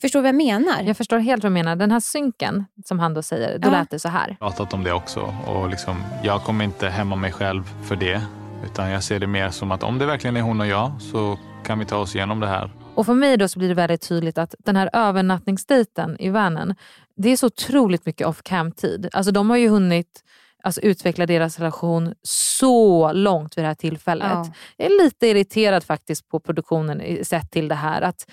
[0.02, 0.82] Förstår du vad jag menar?
[0.84, 1.76] Jag förstår helt vad du menar.
[1.76, 3.72] Den här synken som han då säger, då Ja.
[3.72, 4.38] lät det så här.
[4.40, 8.22] pratat om det också och liksom, jag kommer inte hämma mig själv för det.
[8.66, 11.40] Utan jag ser det mer som att om det verkligen är hon och jag så
[11.66, 12.72] kan vi ta oss igenom det här.
[12.96, 16.76] Och för mig då så blir det väldigt tydligt att den här övernattningsdejten i vanen,
[17.18, 19.10] det är så otroligt mycket off cam-tid.
[19.14, 20.24] Alltså de har ju hunnit
[20.64, 24.28] alltså, utveckla deras relation så långt vid det här tillfället.
[24.32, 24.48] Ja.
[24.78, 28.02] Jag är lite irriterad faktiskt på produktionen sett till det här.
[28.02, 28.26] Att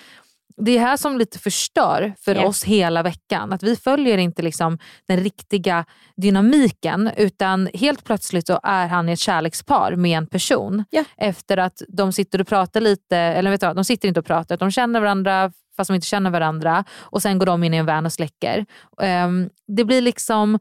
[0.62, 2.46] det är här som lite förstör för Ja.
[2.46, 3.52] oss hela veckan.
[3.52, 5.84] Att vi följer inte liksom den riktiga
[6.16, 10.84] dynamiken utan helt plötsligt så är han i ett kärlekspar med en person.
[10.90, 11.04] Ja.
[11.16, 14.26] Efter att de sitter och pratar lite, eller vet du vad, de sitter inte och
[14.26, 17.76] pratar, de känner varandra fast de inte känner varandra och sen går de in i
[17.76, 18.66] en van och släcker.
[19.02, 20.58] Ehm, det blir liksom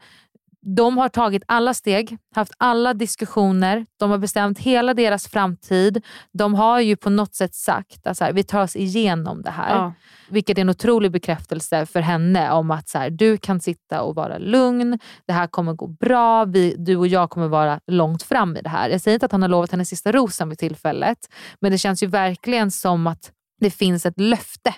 [0.66, 6.06] de har tagit alla steg, haft alla diskussioner, de har bestämt hela deras framtid.
[6.34, 9.52] De har ju på något sätt sagt att så här, vi tar oss igenom det
[9.52, 9.76] här.
[9.76, 9.94] Ja.
[10.30, 14.16] Vilket är en otrolig bekräftelse för henne om att så här, du kan sitta och
[14.16, 18.58] vara lugn, det här kommer gå bra, vi, du och jag kommer vara långt fram
[18.58, 18.90] i det här.
[18.90, 21.18] Jag säger inte att han har lovat henne sista rosen vid tillfället,
[21.62, 24.74] men det känns ju verkligen som att det finns ett löfte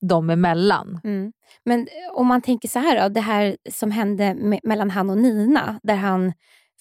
[0.00, 1.00] dem emellan.
[1.04, 1.32] Mm.
[1.64, 5.18] Men om man tänker så här då, det här som hände me- mellan han och
[5.18, 6.32] Nina, där han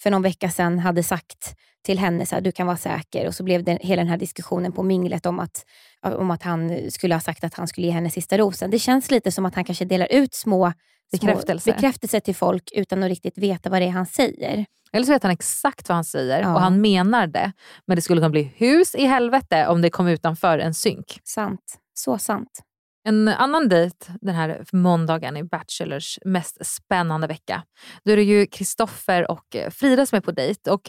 [0.02, 1.56] för någon vecka sedan hade sagt
[1.86, 4.18] till henne så här, du kan vara säker och så blev det hela den här
[4.18, 5.66] diskussionen på minglet om att,
[6.02, 8.72] om att han skulle ha sagt att han skulle ge henne sista rosen.
[8.72, 10.74] Det känns lite som att han kanske delar ut små
[11.12, 11.72] Bekräftelser.
[11.72, 14.66] små bekräftelser till folk utan att riktigt veta vad det är han säger.
[14.92, 16.54] Eller så vet han exakt vad han säger Ja.
[16.54, 17.52] och han menar det.
[17.88, 21.20] Men det skulle kunna bli hus i helvete om det kom utanför en synk.
[21.24, 21.78] Sant.
[21.94, 22.62] Så sant.
[23.10, 27.64] En annan dejt den här måndagen i Bachelors mest spännande vecka.
[28.06, 30.72] Då är det ju Kristoffer och eh, Frida som är på dejt.
[30.72, 30.82] Och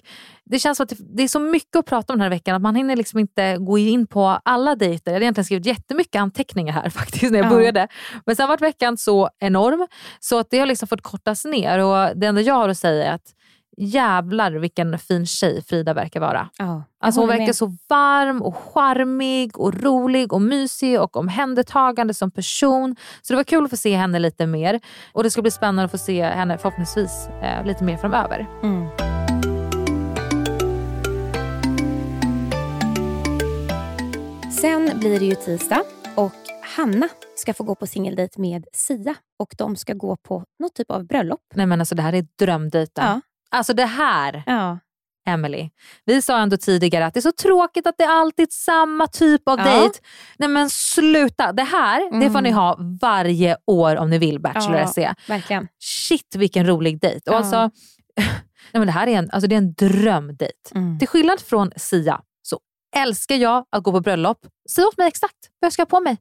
[0.45, 2.63] det känns som att det- är så mycket att prata om den här veckan att
[2.63, 5.11] man hinner liksom inte gå in på alla dejter.
[5.11, 7.51] Jag hade egentligen skrivit jättemycket anteckningar här faktiskt när jag Ja.
[7.51, 7.89] började.
[8.27, 9.87] Men sen var veckan så enorm
[10.21, 11.79] så att det har liksom fått kortas ner.
[11.79, 13.35] Och Det enda jag har att säga är att
[13.81, 16.49] jävlar vilken fin tjej Frida verkar vara.
[16.59, 17.57] Ja, Alltså hon verkar med.
[17.57, 22.97] så varm och charmig och rolig och mysig och omhändertagande som person.
[23.23, 24.81] Så det var kul att få se henne lite mer.
[25.13, 28.47] Och det ska bli spännande att få se henne förhoppningsvis eh, lite mer framöver.
[28.63, 28.87] Mm.
[34.61, 35.83] Sen blir det ju tisdag
[36.15, 36.33] och
[36.77, 40.91] Hanna ska få gå på singeldejt med Sia och de ska gå på något typ
[40.91, 41.41] av bröllop.
[41.55, 43.05] Nej men alltså det här är drömdejten.
[43.05, 43.21] Ja.
[43.51, 44.79] Alltså det här, Ja.
[45.27, 45.71] Emily.
[46.05, 49.49] Vi sa ändå tidigare att det är så tråkigt att det är alltid samma typ
[49.49, 49.65] av Ja.
[49.65, 49.99] dejt.
[50.39, 51.53] Nej men sluta.
[51.53, 52.43] Det här det får Mm.
[52.45, 54.87] ni ha varje år om ni vill Bachelor Ja.
[54.87, 55.15] SE.
[55.29, 55.69] Verkligen.
[55.79, 57.31] Shit vilken rolig dejt.
[57.31, 57.39] Och Ja.
[57.39, 57.57] alltså,
[58.73, 60.71] nej men det här är en, alltså det är en drömdejt.
[60.75, 60.99] Mm.
[60.99, 62.59] Till skillnad från Sia så
[62.97, 64.39] älskar jag att gå på bröllop.
[64.71, 66.17] Säg åt mig exakt vad jag ska ha på mig.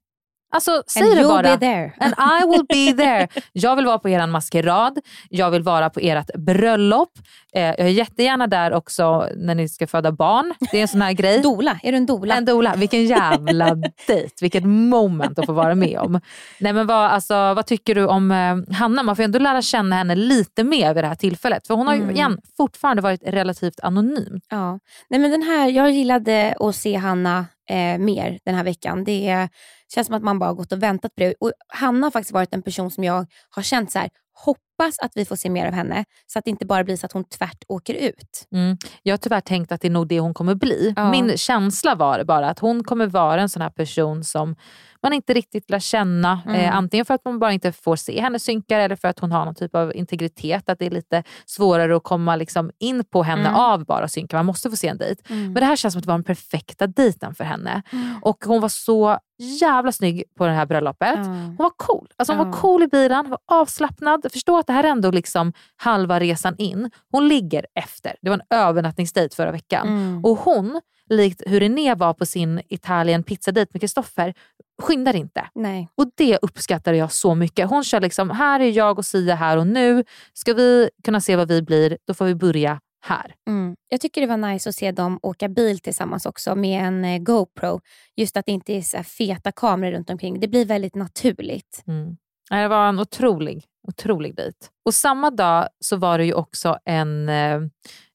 [0.52, 1.42] Alltså säg And det you'll bara.
[1.42, 1.94] be there.
[2.00, 3.28] And I will be there.
[3.54, 7.10] Jag vill vara på er maskerad, jag vill vara på ert bröllop.
[7.54, 10.54] Eh, jag är jättegärna där också när ni ska föda barn.
[10.72, 11.40] Det är en sån här grej.
[11.44, 12.36] Dola, är du en dola?
[12.36, 12.74] En dola.
[12.78, 13.76] Vilken jävla
[14.08, 16.20] dejt, vilket moment att få vara med om.
[16.60, 19.04] Nej, men vad, alltså, vad tycker du om eh, Hanna?
[19.04, 21.68] Man får ändå lära känna henne lite mer vid det här tillfället.
[21.68, 22.16] För hon har ju Mm.
[22.16, 24.40] igen fortfarande varit relativt anonym.
[24.50, 24.80] Ja.
[25.10, 29.04] Nej, men den här, jag gillade att se Hanna eh, mer den här veckan.
[29.04, 29.50] Det
[29.94, 31.34] känns som att man bara har gått och väntat på det.
[31.40, 34.10] Och Hanna har faktiskt varit en person som jag har känt så här,
[34.46, 37.06] hoppas att vi får se mer av henne så att det inte bara blir så
[37.06, 38.48] att hon tvärt åker ut.
[38.52, 38.78] Mm.
[39.04, 40.94] Jag har tyvärr tänkt att det är nog det hon kommer bli.
[40.96, 41.12] Ja.
[41.12, 44.56] Min känsla var bara att hon kommer vara en sån här person som
[45.04, 46.42] man inte riktigt lär känna.
[46.46, 46.56] Mm.
[46.62, 49.32] Eh, antingen för att man bara inte får se henne synkar eller för att hon
[49.32, 50.70] har någon typ av integritet.
[50.70, 53.56] Att det är lite svårare att komma liksom in på henne Mm.
[53.56, 54.38] av bara synkar.
[54.38, 55.24] Man måste få se en dejt.
[55.28, 57.82] Men det här känns som att det var den perfekta dejten för henne.
[58.22, 59.18] Och hon var så
[59.62, 61.18] jävla snygg på det här bröllopet.
[61.18, 62.08] Hon var cool.
[62.18, 64.26] Alltså hon var cool i bilen, hon var avslappnad.
[64.32, 66.92] Förstå att det här är ändå liksom halva resan in.
[67.12, 68.16] Hon ligger efter.
[68.22, 69.88] Det var en övernattningsdejt förra veckan.
[69.88, 70.26] Mm.
[70.26, 74.34] Och hon, likt hur René var på sin Italien pizzadejt med Kristoffer,
[74.82, 75.50] skyndar inte.
[75.56, 75.90] Nej.
[75.96, 77.70] Och det uppskattar jag så mycket.
[77.70, 80.04] Hon kör liksom, här är jag och Sia här och nu.
[80.34, 83.36] Ska vi kunna se vad vi blir, då får vi börja här.
[83.48, 83.76] Mm.
[83.90, 87.18] Jag tycker det var nice att se dem åka bil tillsammans också med en eh,
[87.18, 87.82] GoPro.
[88.16, 90.40] Just att det inte är så feta kameror runt omkring.
[90.40, 91.84] Det blir väldigt naturligt.
[91.88, 92.18] Mm.
[92.50, 94.58] Det var en otrolig, otrolig dejt.
[94.86, 97.54] Och samma dag så var det ju också en, eh,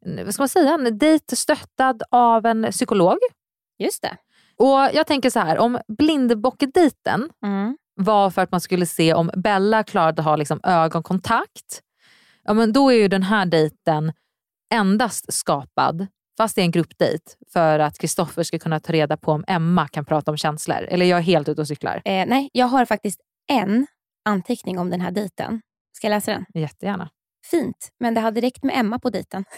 [0.07, 3.19] en, vad ska man säga, en dejt stöttad av en psykolog.
[3.79, 4.17] Just det.
[4.57, 7.77] Och Jag tänker så här, om blindbockdejten Mm.
[7.95, 11.81] var för att man skulle se om Bella klarade att ha liksom ögonkontakt,
[12.45, 14.13] ja, men då är ju den här dejten
[14.75, 16.07] endast skapad,
[16.37, 19.89] fast det är en gruppdejt, för att Kristoffer ska kunna ta reda på om Emma
[19.89, 20.87] kan prata om känslor.
[20.89, 22.03] Eller jag är helt ute och cyklar.
[22.05, 23.87] Eh, nej, jag har faktiskt en
[24.25, 25.61] anteckning om den här dejten.
[25.97, 26.45] Ska jag läsa den?
[26.55, 27.11] Jättegärna.
[27.51, 29.45] Fint, men det hade räckt med Emma på dejten.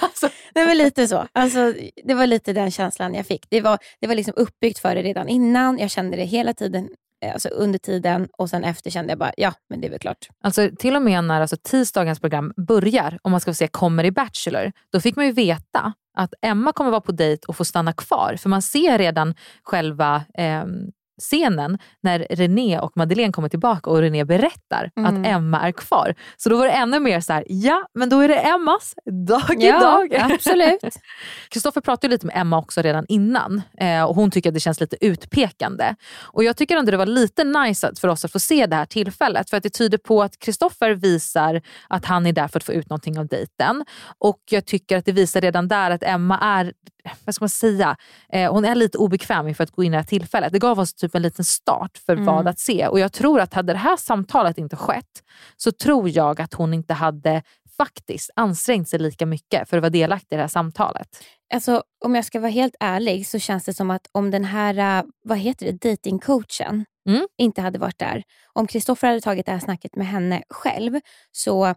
[0.00, 1.26] Alltså, Det var lite så.
[1.32, 3.46] Alltså, det var lite den känslan jag fick.
[3.50, 5.78] Det var, det var liksom uppbyggt för det redan innan.
[5.78, 6.88] Jag kände det hela tiden
[7.24, 9.98] eh, alltså under tiden och sen efter kände jag bara, ja men det är väl
[9.98, 10.28] klart.
[10.44, 14.04] Alltså, till och med när alltså, tisdagens program börjar, om man ska få se kommer
[14.04, 17.64] i Bachelor, då fick man ju veta att Emma kommer vara på dejt och få
[17.64, 18.36] stanna kvar.
[18.38, 20.90] För man ser redan själva ehm,
[21.22, 25.20] scenen när René och Madeleine kommer tillbaka och René berättar Mm.
[25.20, 26.14] att Emma är kvar.
[26.36, 28.94] Så då var det ännu mer så här, ja men då är det Emmas
[29.28, 29.78] dag Ja,
[30.10, 30.14] idag.
[30.32, 30.96] absolut.
[31.48, 34.80] Kristoffer pratade lite med Emma också redan innan eh, och hon tycker att det känns
[34.80, 35.94] lite utpekande.
[36.22, 38.86] Och Jag tycker ändå det var lite nice för oss att få se det här
[38.86, 42.64] tillfället för att det tyder på att Kristoffer visar att han är där för att
[42.64, 43.84] få ut någonting av dejten.
[44.18, 46.72] Och jag tycker att det visar redan där att Emma är,
[47.24, 47.96] vad ska man säga,
[48.32, 50.52] eh, hon är lite obekväm inför att gå in i det här tillfället.
[50.52, 52.24] Det gav oss typ en liten start för Mm.
[52.26, 55.22] vad att se och jag tror att hade det här samtalet inte skett
[55.56, 57.42] så tror jag att hon inte hade
[57.76, 61.08] faktiskt ansträngt sig lika mycket för att vara delaktig i det här samtalet.
[61.54, 64.98] Alltså, om jag ska vara helt ärlig så känns det som att om den här,
[64.98, 67.26] äh, vad heter det, datingcoachen Mm.
[67.38, 68.22] inte hade varit där.
[68.52, 71.00] Om Kristoffer hade tagit det här snacket med henne själv
[71.32, 71.74] så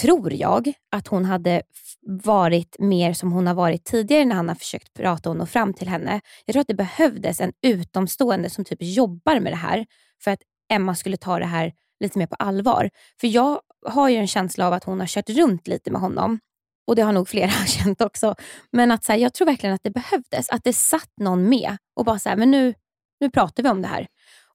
[0.00, 1.62] tror jag att hon hade
[2.06, 5.74] varit mer som hon har varit tidigare när han har försökt prata och nå fram
[5.74, 6.20] till henne.
[6.44, 9.86] Jag tror att det behövdes en utomstående som typ jobbar med det här
[10.24, 10.40] för att
[10.72, 12.90] Emma skulle ta det här lite mer på allvar.
[13.20, 16.38] För jag har ju en känsla av att hon har kört runt lite med honom
[16.86, 18.34] och det har nog flera känt också.
[18.72, 20.50] Men att så här, jag tror verkligen att det behövdes.
[20.50, 22.74] Att det satt någon med och bara så här, men nu,
[23.20, 24.06] nu pratar vi om det här.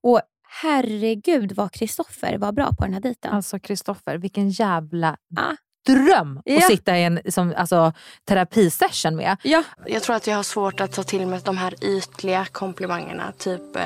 [0.02, 0.22] Och
[0.62, 3.32] herregud vad Kristoffer var bra på den här dejten.
[3.34, 5.56] Alltså Kristoffer, vilken jävla Ah.
[5.88, 6.62] dröm att Ja.
[6.62, 7.94] sitta i en som, alltså,
[8.26, 9.38] terapisession med.
[9.44, 9.64] ja.
[9.86, 13.32] Jag tror att jag har svårt att ta till mig de här ytliga komplimangerna.
[13.38, 13.84] Typ eh,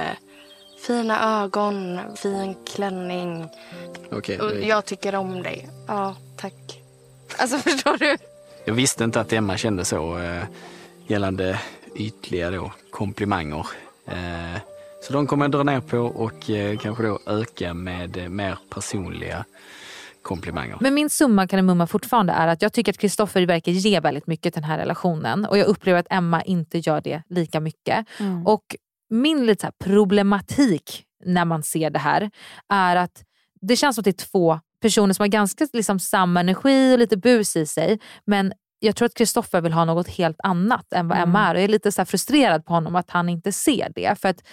[0.88, 3.50] Fina ögon, fin klänning.
[4.12, 4.40] Okej.
[4.42, 5.70] Och jag tycker om dig.
[5.88, 6.54] Ja, tack.
[7.38, 8.18] Alltså förstår du?
[8.66, 10.44] Jag visste inte att Emma kände så eh,
[11.08, 11.60] gällande
[11.96, 13.68] ytliga då, komplimanger.
[14.08, 14.56] Eh,
[15.08, 18.58] så de kommer jag dra ner på och eh, kanske då öka med eh, mer
[18.70, 19.46] personliga
[20.22, 20.78] komplimanger.
[20.80, 24.54] Men min summa kardemumma fortfarande är att jag tycker att Kristoffer verkar ge väldigt mycket
[24.54, 28.06] till den här relationen och jag upplever att Emma inte gör det lika mycket.
[28.20, 28.48] Mm.
[28.48, 28.76] Och
[29.10, 32.32] min lite så här problematik när man ser det här
[32.70, 33.24] är att
[33.62, 37.00] det känns som att det är två personer som har ganska liksom, samma energi och
[37.00, 38.00] lite bus i sig.
[38.26, 41.54] Men jag tror att Kristoffer vill ha något helt annat än vad Emma är.
[41.54, 44.20] Och jag är lite så här frustrerad på honom att han inte ser det.
[44.22, 44.44] För att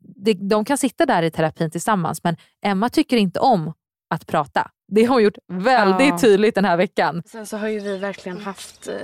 [0.00, 3.72] det, De kan sitta där i terapin tillsammans men Emma tycker inte om
[4.14, 4.70] att prata.
[4.92, 6.18] Det har hon gjort väldigt Ja.
[6.18, 7.22] tydligt den här veckan.
[7.26, 8.94] Sen så har ju vi verkligen haft eh,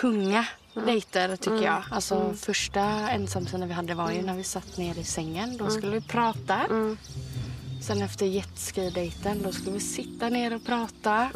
[0.00, 0.46] tunga
[0.86, 1.82] dejter tycker jag.
[1.90, 5.56] Alltså första ensamtiden vi hade var ju när vi satt ner i sängen.
[5.56, 6.60] Då skulle vi prata.
[7.82, 11.28] Sen efter jetski-dejten då skulle vi sitta ner och prata.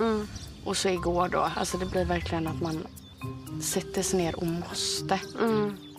[0.64, 2.86] Och så igår då, alltså det blir verkligen att man
[3.62, 5.20] sätter sig ner och måste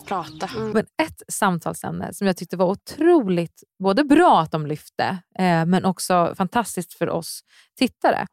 [0.08, 0.50] prata.
[0.58, 5.84] Men ett samtalsämne som jag tyckte var otroligt både bra att de lyfte eh, men
[5.84, 7.40] också fantastiskt för oss
[7.78, 8.26] tittare.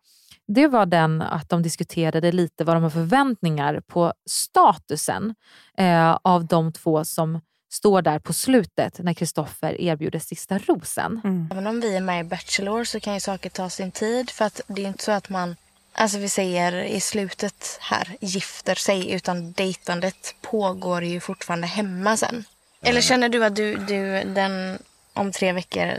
[0.47, 5.35] Det var den att de diskuterade lite vad de har förväntningar på statusen
[5.77, 7.41] eh, av de två som
[7.73, 11.21] står där på slutet när Kristoffer erbjuder sista rosen.
[11.51, 14.29] Även om vi är med i Bachelor så kan ju saker ta sin tid.
[14.29, 15.55] För att det är inte så att man,
[15.95, 19.11] alltså vi säger i slutet här, gifter sig.
[19.11, 22.43] Utan dejtandet pågår ju fortfarande hemma sen.
[22.81, 24.77] Eller känner du att du, du den
[25.13, 25.93] om tre veckor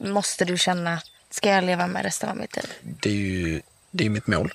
[0.00, 2.66] måste du känna, ska jag leva med resten av mitt liv?
[2.82, 4.52] Det är ju det är mitt mål.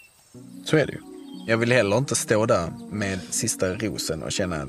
[0.65, 0.99] Så är det ju.
[1.47, 4.67] Jag vill heller inte stå där med sista rosen och känna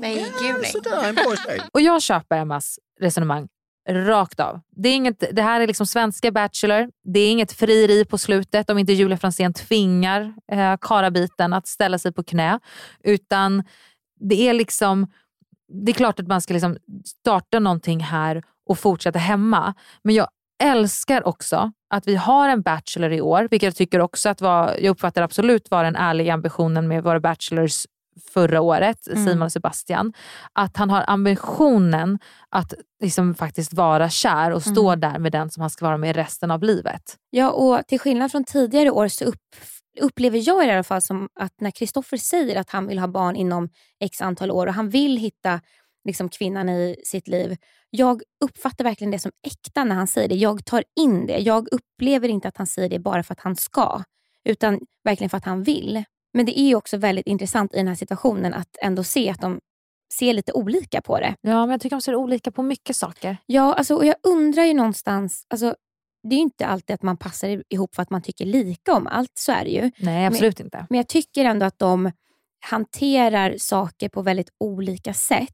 [0.00, 0.70] Nej, gud nej.
[0.70, 1.60] sådär en bra tjej.
[1.72, 3.48] Och jag köper Emmas resonemang
[3.88, 4.60] rakt av.
[4.70, 6.90] Det, är inget, det här är liksom svenska Bachelor.
[7.04, 11.98] Det är inget frieri på slutet om inte Julia Franzén tvingar eh, karabiten att ställa
[11.98, 12.58] sig på knä.
[13.04, 13.64] Utan
[14.20, 15.06] det är liksom
[15.84, 19.74] det är klart att man ska liksom starta någonting här och fortsätta hemma.
[20.02, 20.28] Men jag
[20.62, 24.76] älskar också att vi har en Bachelor i år, vilket jag tycker också att var,
[24.80, 27.86] jag uppfattar absolut var den ärliga ambitionen med våra Bachelors
[28.32, 29.24] förra året, Mm.
[29.26, 30.12] Simon och Sebastian.
[30.52, 35.00] Att han har ambitionen att liksom faktiskt vara kär och stå Mm.
[35.00, 37.16] där med den som han ska vara med resten av livet.
[37.30, 39.40] Ja, och till skillnad från tidigare år så upp,
[40.00, 43.36] upplever jag i alla fall som att när Kristoffer säger att han vill ha barn
[43.36, 43.68] inom
[44.00, 45.60] x antal år och han vill hitta
[46.04, 47.56] liksom, kvinnan i sitt liv.
[47.90, 50.34] Jag uppfattar verkligen det som äkta när han säger det.
[50.34, 51.38] Jag tar in det.
[51.38, 54.02] Jag upplever inte att han säger det bara för att han ska,
[54.44, 56.04] utan verkligen för att han vill.
[56.32, 59.40] Men det är ju också väldigt intressant i den här situationen att ändå se att
[59.40, 59.60] de
[60.14, 61.34] ser lite olika på det.
[61.40, 63.36] Ja, men jag tycker de ser olika på mycket saker.
[63.46, 65.74] Ja, alltså, och jag undrar ju någonstans, alltså,
[66.28, 69.32] det är inte alltid att man passar ihop för att man tycker lika om allt,
[69.34, 69.90] så är det ju.
[69.98, 70.86] Nej, absolut inte.
[70.90, 72.12] Men jag tycker ändå att de
[72.70, 75.48] hanterar saker på väldigt olika sätt.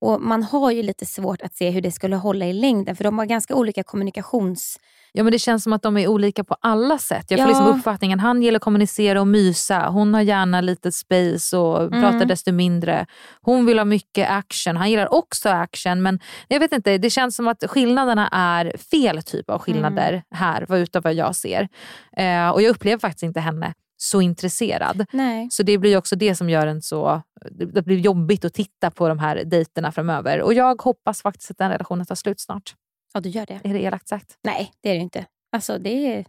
[0.00, 3.04] Och Man har ju lite svårt att se hur det skulle hålla i längden för
[3.04, 4.78] de har ganska olika kommunikations...
[5.12, 7.24] Ja, men det känns som att de är olika på alla sätt.
[7.30, 7.48] Jag får Ja.
[7.48, 9.88] liksom uppfattningen han gillar att kommunicera och mysa.
[9.88, 12.02] Hon har gärna lite space och Mm.
[12.02, 13.06] pratar desto mindre.
[13.42, 14.76] Hon vill ha mycket action.
[14.76, 19.22] Han gillar också action men jag vet inte, det känns som att skillnaderna är fel
[19.22, 20.22] typ av skillnader Mm.
[20.30, 21.68] här utav vad jag ser.
[22.16, 25.06] Eh, och jag upplever faktiskt inte henne så intresserad.
[25.12, 25.48] Nej.
[25.50, 27.22] Så det blir också det som gör en så...
[27.50, 30.42] Det blir jobbigt att titta på de här dejterna framöver.
[30.42, 32.74] Och jag hoppas faktiskt att den relationen tar slut snart.
[33.14, 33.60] Ja, du gör det.
[33.64, 34.38] Är det elakt sagt?
[34.42, 35.26] Nej, det är det inte.
[35.52, 36.24] Alltså, det är...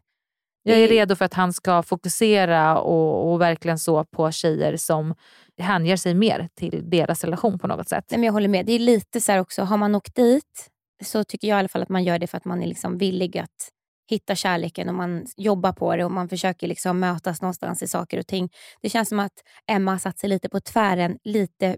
[0.63, 5.15] Jag är redo för att han ska fokusera och, och verkligen så på tjejer som
[5.57, 8.05] hänger sig mer till deras relation på något sätt.
[8.10, 8.65] Nej, men jag håller med.
[8.65, 10.69] Det är lite så här också, har man åkt dit
[11.03, 12.97] så tycker jag i alla fall att man gör det för att man är liksom
[12.97, 13.69] villig att
[14.12, 18.19] hitta kärleken och man jobbar på det och man försöker liksom mötas någonstans i saker
[18.19, 18.50] och ting.
[18.82, 19.34] Det känns som att
[19.67, 21.78] Emma har satt sig lite på tvären lite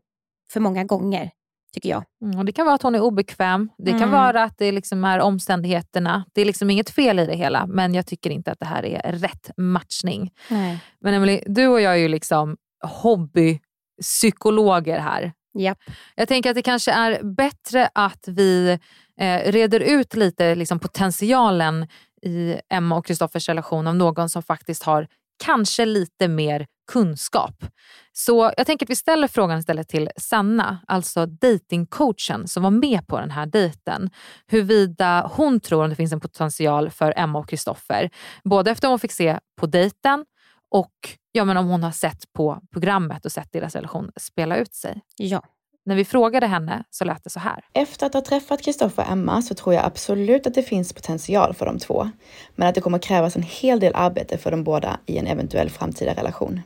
[0.53, 1.29] för många gånger,
[1.73, 2.03] tycker jag.
[2.25, 3.69] Mm, och det kan vara att hon är obekväm.
[3.77, 4.11] Det kan Mm.
[4.11, 6.25] vara att det liksom är omständigheterna.
[6.33, 8.85] Det är liksom inget fel i det hela men jag tycker inte att det här
[8.85, 10.31] är rätt matchning.
[10.49, 10.79] Nej.
[11.01, 15.31] Men Emily, du och jag är ju liksom hobbypsykologer här.
[15.59, 15.77] Japp.
[16.15, 18.79] Jag tänker att det kanske är bättre att vi
[19.19, 21.87] eh, reder ut lite liksom, potentialen
[22.23, 25.07] i Emma och Kristoffers relation av någon som faktiskt har
[25.43, 27.65] kanske lite mer kunskap.
[28.13, 33.07] Så jag tänker att vi ställer frågan istället till Sanna, alltså datingcoachen som var med
[33.07, 34.09] på den här dejten.
[34.47, 38.09] Huruvida hon tror att det finns en potential för Emma och Kristoffer.
[38.43, 40.25] Både efter hon fick se på dejten
[40.71, 40.93] och
[41.31, 45.01] ja, men om hon har sett på programmet och sett deras relation spela ut sig.
[45.17, 45.43] Ja.
[45.85, 47.65] När vi frågade henne så lät det så här.
[47.73, 51.53] Efter att ha träffat Kristoffer och Emma så tror jag absolut att det finns potential
[51.53, 52.09] för de två.
[52.55, 55.69] Men att det kommer krävas en hel del arbete för de båda i en eventuell
[55.69, 56.61] framtida relation.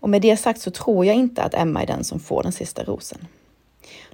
[0.00, 2.52] Och med det sagt så tror jag inte att Emma är den som får den
[2.52, 3.26] sista rosen.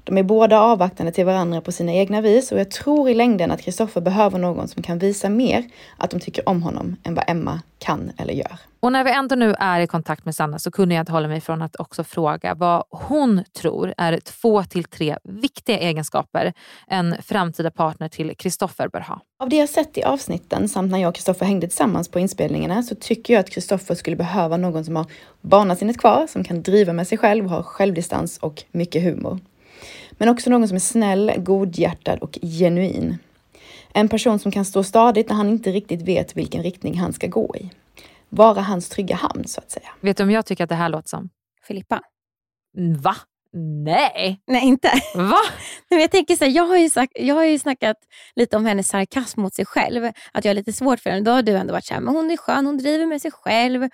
[0.07, 3.51] De är båda avvaktande till varandra på sina egna vis och jag tror i längden
[3.51, 5.65] att Kristoffer behöver någon som kan visa mer
[5.97, 8.59] att de tycker om honom än vad Emma kan eller gör.
[8.81, 11.29] Och när vi ändå nu är i kontakt med Sanna så kunde jag inte hålla
[11.29, 16.53] mig från att också fråga vad hon tror är två till tre viktiga egenskaper
[16.87, 19.21] en framtida partner till Kristoffer bör ha.
[19.39, 22.83] Av det jag sett i avsnitten samt när jag och Kristoffer hängde tillsammans på inspelningarna
[22.83, 25.07] så tycker jag att Kristoffer skulle behöva någon som har
[25.41, 29.39] barnasinnet kvar, som kan driva med sig själv har självdistans och mycket humor.
[30.17, 33.19] Men också någon som är snäll, godhjärtad och genuin.
[33.93, 37.27] En person som kan stå stadigt när han inte riktigt vet vilken riktning han ska
[37.27, 37.71] gå i.
[38.29, 39.89] Vara hans trygga hamn så att säga.
[40.01, 41.29] Vet du om jag tycker att det här låter som?
[41.67, 42.01] Filippa.
[42.99, 43.17] Va?
[43.85, 44.43] Nej!
[44.47, 44.91] Nej, inte.
[45.15, 45.39] Va?
[45.91, 47.97] Men jag, tänker så här, jag, har ju sagt, jag har ju snackat
[48.35, 50.05] lite om hennes sarkasm mot sig själv.
[50.33, 51.23] Att jag har lite svårt för henne.
[51.23, 53.31] Då har du ändå varit så här, men hon är skön, hon driver med sig
[53.31, 53.89] själv.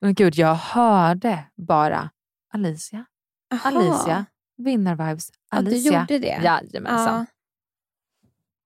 [0.00, 2.10] Men gud, jag hörde bara
[2.52, 3.04] Alicia.
[3.52, 3.68] Aha.
[3.68, 4.26] Alicia.
[4.56, 5.30] Vinnarvibes.
[5.50, 5.92] Alicia.
[5.92, 6.40] Ja, du gjorde det?
[6.44, 7.26] Jajamensan.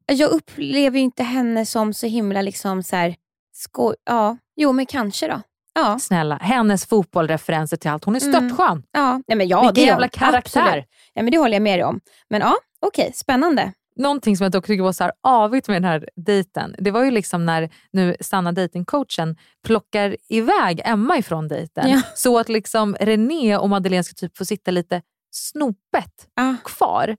[0.07, 0.14] Ja.
[0.14, 3.16] Jag upplever inte henne som så himla liksom så här,
[3.53, 3.97] skoj.
[4.05, 5.41] Ja, jo men kanske då.
[5.74, 5.99] Ja.
[5.99, 8.05] Snälla, hennes fotbollreferenser till allt.
[8.05, 8.32] Hon är Mm.
[8.49, 8.82] störtskön.
[8.93, 10.61] Ja, nej, men ja Vilken jävla karaktär.
[10.61, 10.84] Absolut.
[11.14, 12.01] Ja, men det håller jag med dig om.
[12.30, 13.72] Men ja, okej, spännande.
[13.97, 17.05] Någonting som jag dock tycker var så här avigt med den här dejten, det var
[17.05, 21.91] ju liksom när nu Sanna datingcoachen plockar iväg Emma ifrån dejten.
[21.91, 22.03] Ja.
[22.14, 25.03] Så att liksom René och Madeleine ska typ få sitta lite
[25.39, 26.55] snopet Ah.
[26.64, 27.16] kvar.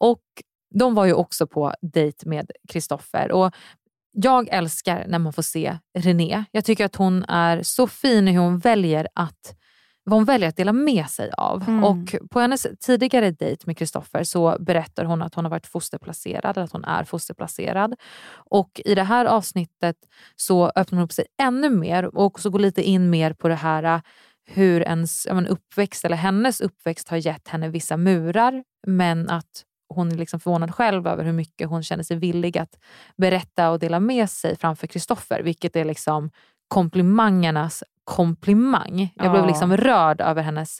[0.00, 0.22] Och
[0.74, 3.32] de var ju också på dejt med Kristoffer.
[3.32, 3.54] Och
[4.12, 6.44] jag älskar när man får se René.
[6.50, 9.56] Jag tycker att hon är så fin i hur hon väljer att
[10.06, 11.68] vad hon väljer att dela med sig av.
[11.68, 11.84] Mm.
[11.84, 16.58] Och På hennes tidigare dejt med Kristoffer så berättar hon att hon har varit fosterplacerad,
[16.58, 17.94] att hon är fosterplacerad.
[18.50, 19.96] Och I det här avsnittet
[20.36, 23.54] så öppnar hon upp sig ännu mer och också går lite in mer på det
[23.54, 24.02] här
[24.46, 29.64] hur ens ja, men uppväxt, eller hennes uppväxt har gett henne vissa murar, men att
[29.88, 32.78] hon är liksom förvånad själv över hur mycket hon känner sig villig att
[33.16, 36.30] berätta och dela med sig framför Kristoffer, vilket är liksom
[36.68, 39.12] komplimangernas komplimang.
[39.14, 39.46] Jag blev Ja.
[39.48, 40.78] liksom rörd över hennes,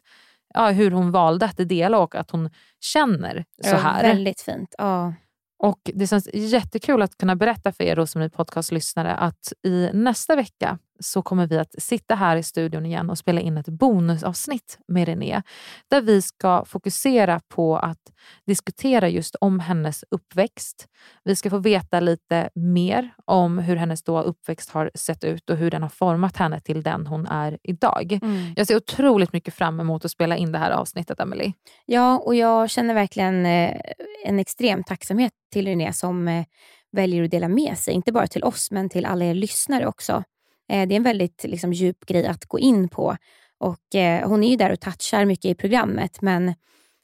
[0.54, 2.50] ja, hur hon valde att dela och att hon
[2.80, 4.02] känner så Ja, här.
[4.02, 4.74] Väldigt fint.
[4.78, 5.14] Ja.
[5.58, 10.78] Och Det känns jättekul att kunna berätta för er Rosemarie Podcast-lyssnare att i nästa vecka
[11.04, 15.08] så kommer vi att sitta här i studion igen och spela in ett bonusavsnitt med
[15.08, 15.42] René.
[15.90, 17.98] Där vi ska fokusera på att
[18.46, 20.86] diskutera just om hennes uppväxt.
[21.24, 25.56] Vi ska få veta lite mer om hur hennes då uppväxt har sett ut och
[25.56, 28.18] hur den har format henne till den hon är idag.
[28.22, 28.52] Mm.
[28.56, 31.52] Jag ser otroligt mycket fram emot att spela in det här avsnittet, Emily.
[31.86, 33.76] Ja, och jag känner verkligen eh,
[34.24, 36.44] en extrem tacksamhet till René som eh,
[36.92, 37.94] väljer att dela med sig.
[37.94, 40.24] Inte bara till oss, men till alla er lyssnare också.
[40.72, 43.16] Eh, det är en väldigt liksom, djup grej att gå in på.
[43.58, 46.54] Och eh, Hon är ju där och touchar mycket i programmet, men det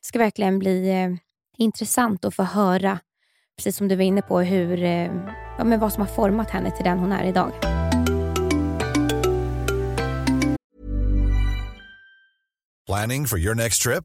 [0.01, 1.11] ska verkligen bli eh,
[1.59, 2.99] intressant att få höra,
[3.57, 5.13] precis som du var inne på, hur, eh,
[5.59, 7.53] ja, men vad som har format henne till den hon är idag.
[12.87, 14.05] Planning for your next trip?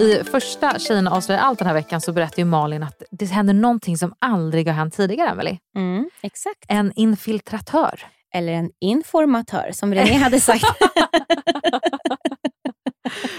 [0.00, 3.54] I första Tjejerna avslöjar allt den här veckan så berättar ju Malin att det händer
[3.54, 5.58] någonting som aldrig har hänt tidigare, Emily.
[5.76, 6.64] Mm, exakt.
[6.68, 8.00] En infiltratör.
[8.34, 10.64] Eller en informatör som René hade sagt.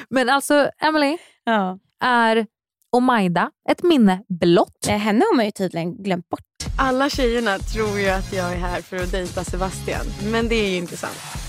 [0.09, 1.79] Men alltså, Emily, ja.
[2.03, 2.47] är
[2.91, 4.85] Omaida ett minne blott?
[4.87, 6.41] Nej, henne har man ju tydligen glömt bort.
[6.77, 10.05] Alla tjejerna tror ju att jag är här för att dejta Sebastian.
[10.31, 11.48] Men det är ju inte sant.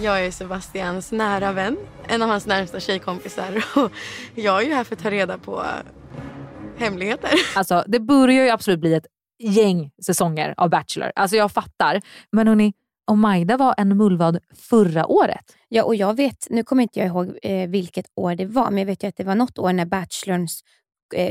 [0.00, 1.76] Jag är Sebastians nära vän,
[2.08, 3.64] en av hans närmsta tjejkompisar.
[3.76, 3.92] Och
[4.34, 5.64] jag är ju här för att ta reda på
[6.76, 7.30] hemligheter.
[7.54, 9.06] Alltså, det börjar ju absolut bli ett
[9.38, 11.12] gäng säsonger av Bachelor.
[11.14, 12.00] Alltså jag fattar.
[12.32, 12.72] Men hörni,
[13.10, 14.38] Omaida var en mullvad
[14.70, 15.56] förra året.
[15.68, 18.78] Ja, och jag vet, nu kommer inte jag ihåg eh, vilket år det var, men
[18.78, 20.62] jag vet ju att det var något år när Bachelorns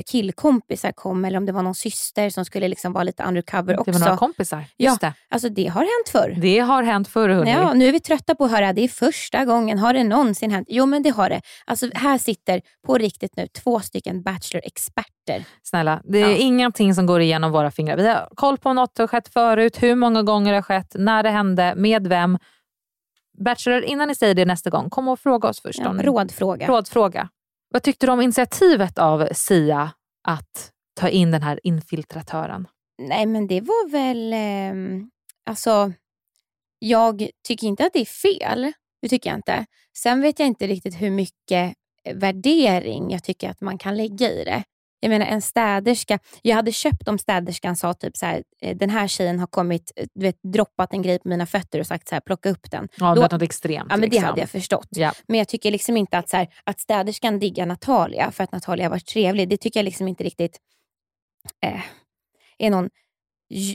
[0.05, 3.91] killkompisar kom, eller om det var någon syster som skulle liksom vara lite undercover också.
[3.91, 4.65] Det var några kompisar.
[4.77, 5.13] Just ja, det.
[5.29, 6.41] alltså det har hänt förr.
[6.41, 7.51] Det har hänt förr hörni.
[7.51, 9.79] Ja, nu är vi trötta på att höra det är första gången.
[9.79, 10.67] Har det någonsin hänt?
[10.71, 11.41] Jo, men det har det.
[11.65, 15.45] Alltså, här sitter på riktigt nu två stycken Bachelor-experter.
[15.63, 16.37] Snälla, det är Ja.
[16.37, 17.97] ingenting som går igenom våra fingrar.
[17.97, 20.95] Vi har koll på om något har skett förut, hur många gånger det har skett,
[20.99, 22.37] när det hände, med vem.
[23.45, 25.79] Bachelor, innan ni säger det nästa gång, kom och fråga oss först.
[25.79, 26.67] Ja, om rådfråga.
[26.67, 27.29] Rådfråga.
[27.69, 29.91] Vad tyckte du om initiativet av Sia
[30.27, 32.67] att ta in den här infiltratören?
[33.01, 34.33] Nej, men det var väl...
[34.33, 35.05] eh,
[35.45, 35.93] alltså,
[36.79, 38.71] jag tycker inte att det är fel.
[39.01, 39.65] Det tycker jag inte.
[39.97, 44.31] Sen vet jag inte riktigt hur mycket eh, värdering jag tycker att man kan lägga
[44.31, 44.63] i det.
[44.99, 46.19] Jag menar en städerska.
[46.41, 49.91] Jag hade köpt om städerskan sa typ så här, eh, den här tjejen har kommit,
[49.95, 52.71] eh, du vet, droppat en grej på mina fötter och sagt så här, plocka upp
[52.71, 52.87] den.
[52.97, 53.87] Ja, det Då- var något extremt.
[53.89, 54.23] Ja, men det liksom.
[54.23, 54.87] hade jag förstått.
[54.89, 55.11] Ja.
[55.27, 58.85] Men jag tycker liksom inte att, så här, att städerskan diggar Natalia för att Natalia
[58.85, 59.49] har varit trevlig.
[59.49, 60.57] Det tycker jag liksom inte riktigt
[61.65, 61.81] eh,
[62.57, 62.89] är någon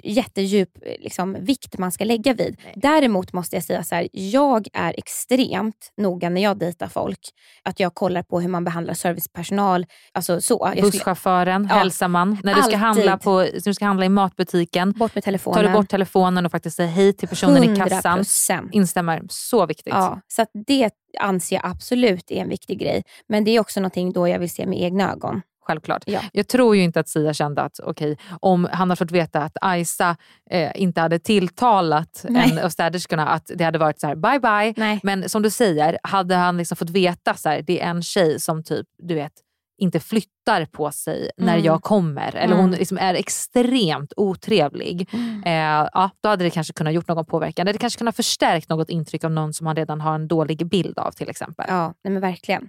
[0.05, 0.69] jättedjup
[0.99, 2.61] liksom, vikt man ska lägga vid.
[2.75, 7.19] Däremot måste jag säga så här, jag är extremt noga när jag dejtar folk.
[7.63, 9.87] Att jag kollar på hur man behandlar servicepersonal.
[10.13, 10.73] Alltså så.
[10.83, 12.39] Busschauffören, Ja, hälsar man.
[12.45, 12.79] När du, ska alltid.
[12.79, 15.57] handla på, när du ska handla i matbutiken, Bort med telefonen.
[15.57, 18.19] tar du bort telefonen och faktiskt säger hej till personen i kassan.
[18.21, 18.69] 100%.
[18.73, 19.23] Instämmer.
[19.29, 19.93] Så viktigt.
[19.95, 23.03] Ja, så det anser jag absolut är en viktig grej.
[23.29, 25.43] Men det är också någonting då jag vill se med egna ögon.
[25.67, 26.03] Självklart.
[26.07, 26.21] Ja.
[26.33, 29.57] Jag tror ju inte att Sia kände att okej, om han hade fått veta att
[29.61, 30.17] Aisa
[30.51, 32.51] eh, inte hade tilltalat Nej.
[32.53, 34.75] en av städerskorna, att det hade varit så här bye bye.
[34.77, 35.01] Nej.
[35.03, 38.41] Men som du säger, hade han liksom fått veta så här, det är en tjej
[38.41, 39.33] som typ, du vet,
[39.79, 41.65] inte flyttar på sig när Mm.
[41.65, 42.37] jag kommer.
[42.37, 42.79] Eller hon Mm.
[42.79, 45.09] liksom är extremt otrevlig.
[45.47, 45.53] Eh,
[45.93, 47.67] ja, då hade det kanske kunnat gjort någon påverkan.
[47.67, 50.99] Det kanske kunnat förstärkt något intryck av någon som han redan har en dålig bild
[50.99, 51.67] av till exempel.
[51.69, 52.69] Ja, nej men verkligen.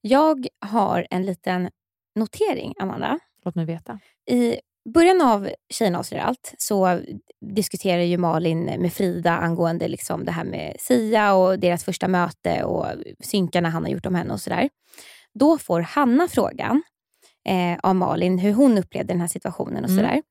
[0.00, 1.70] Jag har en liten
[2.14, 3.18] notering, Amanda.
[3.44, 3.98] Låt mig veta.
[4.30, 4.56] I
[4.94, 7.00] början av Tjejerna avslöjar allt så
[7.54, 12.64] diskuterar ju Malin med Frida angående liksom det här med Sia och deras första möte
[12.64, 12.86] och
[13.20, 14.68] synkarna han har gjort om henne och sådär.
[15.34, 16.82] Då får Hanna frågan
[17.48, 20.04] eh, av Malin hur hon upplevde den här situationen och Mm.
[20.04, 20.22] sådär.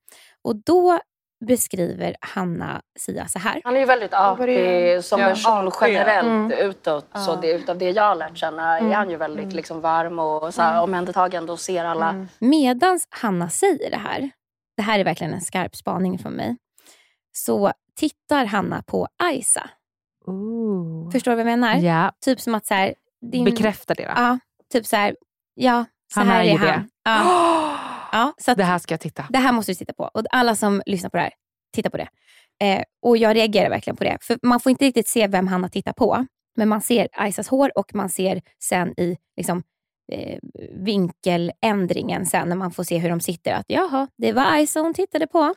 [0.41, 0.99] Och då
[1.47, 3.61] beskriver Hanna Sia så här.
[3.63, 5.29] Han är ju väldigt artig som Ja.
[5.29, 6.51] person generellt Mm.
[6.69, 7.05] utåt.
[7.13, 7.39] Så Ja.
[7.41, 8.91] det, utav det jag har lärt känna Mm.
[8.91, 10.83] är han ju väldigt liksom, varm och så här, Mm.
[10.83, 12.25] omhändertagande och ser alla.
[12.39, 14.29] Medans Hanna säger det här,
[14.77, 16.57] det här är verkligen en skarp spaning från mig,
[17.31, 19.69] så tittar Hanna på Aisa.
[21.11, 21.75] Förstår du vad jag menar?
[21.75, 22.11] Ja.
[22.25, 22.93] Typ som att så här,
[23.31, 23.45] din...
[23.45, 24.11] Bekräfta det då.
[24.15, 24.39] Ja,
[24.71, 25.15] typ så här,
[25.55, 26.67] ja, så Han här är är, ju han.
[26.67, 26.85] det.
[27.03, 27.55] Ja.
[28.11, 29.25] ja, så Det här ska jag titta.
[29.29, 30.03] det här måste du titta på.
[30.13, 31.33] Och alla som lyssnar på det här,
[31.75, 32.07] titta på det.
[32.61, 34.17] Eh, och jag reagerar verkligen på det.
[34.21, 36.25] För man får inte riktigt se vem Hanna tittar på.
[36.57, 39.63] Men man ser Aisas hår och man ser sen i liksom,
[40.11, 40.39] eh,
[40.73, 44.93] vinkeländringen sen när man får se hur de sitter att jaha, det var Aisa hon
[44.93, 45.53] tittade på.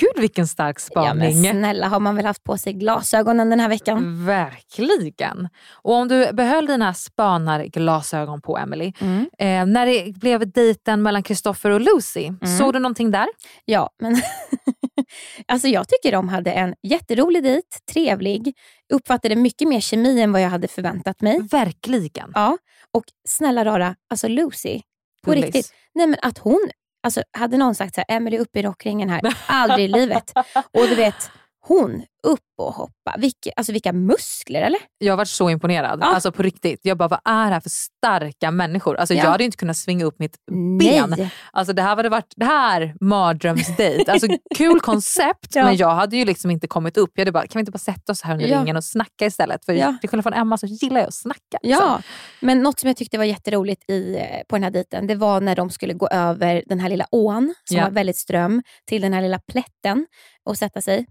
[0.00, 1.42] Gud vilken stark spaning.
[1.42, 4.26] Ja, snälla, har man väl haft på sig glasögonen den här veckan?
[4.26, 5.48] Verkligen.
[5.72, 8.92] Och om du behöll dina spanarglasögon på Emily.
[9.00, 9.28] Mm.
[9.38, 12.58] Eh, när det blev dejten mellan Kristoffer och Lucy, mm.
[12.58, 13.26] såg du någonting där?
[13.64, 14.16] Ja, men
[15.48, 18.56] alltså jag tycker de hade en jätterolig dejt, trevlig.
[18.92, 21.40] Uppfattade mycket mer kemi än vad jag hade förväntat mig.
[21.50, 22.30] Verkligen.
[22.34, 22.58] Ja,
[22.92, 24.80] och snälla rara, alltså Lucy,
[25.22, 25.44] på Pullis.
[25.44, 25.72] riktigt.
[25.94, 26.70] Nej, men att hon
[27.06, 30.32] Alltså, hade någon sagt så här, Emelie upp i rockringen här, aldrig i livet.
[30.56, 31.30] Och du vet,
[31.68, 33.14] hon upp och hoppa.
[33.18, 34.80] Vilka, alltså vilka muskler eller?
[34.98, 35.98] Jag har varit så imponerad.
[36.02, 36.06] Ja.
[36.06, 36.80] Alltså på riktigt.
[36.82, 38.96] Jag bara, vad är det här för starka människor?
[38.96, 39.22] Alltså ja.
[39.24, 40.36] Jag hade inte kunnat svinga upp mitt
[40.80, 41.14] ben.
[41.18, 41.30] Nej.
[41.52, 44.12] Alltså det här hade varit det här mardrömsdejt.
[44.12, 45.64] Alltså kul koncept ja.
[45.64, 47.10] men jag hade ju liksom inte kommit upp.
[47.14, 48.60] Jag hade bara, kan vi inte bara sätta oss här under ja.
[48.60, 49.64] ringen och snacka istället?
[49.64, 49.96] För ja.
[50.00, 51.58] till skillnad från Emma så gillar jag att snacka.
[51.62, 51.86] Liksom.
[51.86, 52.00] Ja,
[52.40, 55.56] men något som jag tyckte var jätteroligt i, på den här dejten det var när
[55.56, 59.22] de skulle gå över den här lilla ån som var väldigt ström till den här
[59.22, 60.06] lilla plätten
[60.44, 61.06] och sätta sig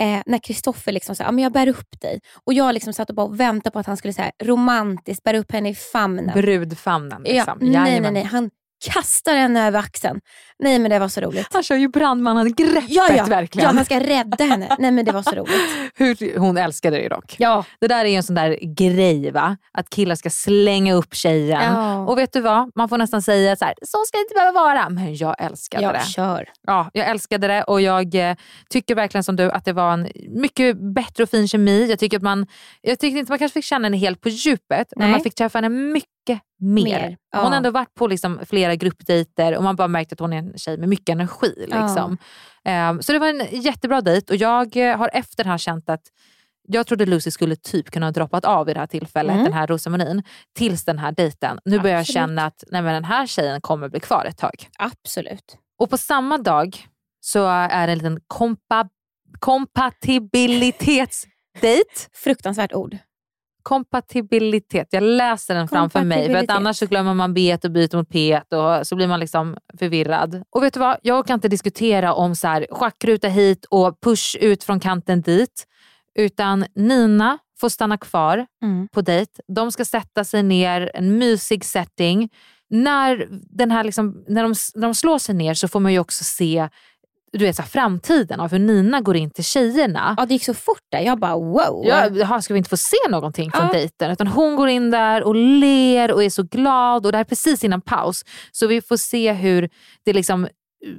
[0.00, 2.20] eh, när Kristoffer liksom sa, ah, jag bär upp dig.
[2.44, 5.52] Och jag liksom satt och bara väntade på att han skulle så romantiskt bära upp
[5.52, 6.34] henne i famnen.
[6.34, 7.22] Brudfamnen.
[7.22, 7.58] Liksom.
[7.60, 8.22] Ja, nej, nej, nej.
[8.22, 8.50] Han
[8.92, 10.20] kastar henne över axeln.
[10.58, 11.46] Nej men det var så roligt.
[11.52, 13.24] Han kör ju brandmannen-greppet ja, ja.
[13.24, 13.68] verkligen.
[13.68, 14.76] Ja, han ska rädda henne.
[14.78, 15.90] Nej men det var så roligt.
[15.94, 17.36] Hur, hon älskade det dock.
[17.38, 17.64] Ja.
[17.80, 19.56] Det där är ju en sån där grej va?
[19.72, 21.62] Att killar ska slänga upp tjejen.
[21.62, 21.98] Ja.
[21.98, 22.70] Och vet du vad?
[22.74, 24.88] Man får nästan säga så här, så ska det inte behöva vara.
[24.88, 26.00] Men jag älskade ja, det.
[26.00, 26.48] Kör.
[26.66, 28.36] Ja, jag älskade det och jag eh,
[28.70, 31.86] tycker verkligen som du att det var en mycket bättre och fin kemi.
[31.90, 32.46] Jag tycker att man,
[32.80, 34.86] jag tyckte inte man kanske fick känna henne helt på djupet, Nej.
[34.96, 36.13] men man fick träffa henne mycket
[36.60, 36.84] mer.
[36.84, 37.16] mer.
[37.32, 37.42] Ja.
[37.42, 40.38] Hon har ändå varit på liksom flera gruppdejter och man bara märkt att hon är
[40.38, 41.54] en tjej med mycket energi.
[41.58, 42.18] Liksom.
[42.62, 42.90] Ja.
[42.90, 45.90] Um, så det var en jättebra dejt och jag eh, har efter det här känt
[45.90, 46.02] att
[46.68, 49.44] jag trodde Lucy skulle typ kunna ha droppat av i det här tillfället, mm.
[49.44, 50.22] den här rosamarin,
[50.52, 51.58] tills den här dejten.
[51.64, 54.68] Nu börjar jag känna att nej, den här tjejen kommer bli kvar ett tag.
[54.78, 55.58] Absolut.
[55.78, 56.86] Och på samma dag
[57.20, 58.88] så är det en liten kompa
[59.38, 61.94] kompatibilitetsdejt.
[62.12, 62.98] Fruktansvärt ord.
[63.64, 64.88] Kompatibilitet.
[64.90, 66.26] Jag läser den framför mig.
[66.26, 69.20] För att annars så glömmer man B och byter mot P och så blir man
[69.20, 70.42] liksom förvirrad.
[70.50, 70.96] Och vet du vad?
[71.02, 75.66] Jag kan inte diskutera om så här, schackruta hit och push ut från kanten dit.
[76.18, 78.88] Utan Nina får stanna kvar mm.
[78.88, 79.32] på dejt.
[79.48, 82.28] De ska sätta sig ner, en mysig setting.
[82.70, 85.98] När, den här liksom, när, de, när de slår sig ner så får man ju
[85.98, 86.68] också se
[87.38, 90.14] du vet, så här, framtiden av hur Nina går in till tjejerna.
[90.18, 91.00] Ja, det gick så fort där.
[91.00, 91.84] Jag bara wow.
[92.12, 93.72] Ja, ska vi inte få se någonting från ja.
[93.72, 94.10] dejten?
[94.10, 97.28] Utan hon går in där och ler och är så glad och det här är
[97.28, 98.24] precis innan paus.
[98.52, 99.68] Så vi får se hur
[100.04, 100.48] det liksom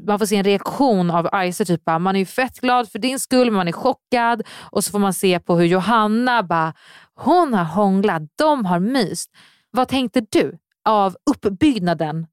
[0.07, 3.19] man får se en reaktion av Isa, typ man är ju fett glad för din
[3.19, 4.43] skull, men man är chockad.
[4.71, 6.73] Och så får man se på hur Johanna bara,
[7.15, 9.31] hon har hånglat, de har myst.
[9.71, 12.27] Vad tänkte du av uppbyggnaden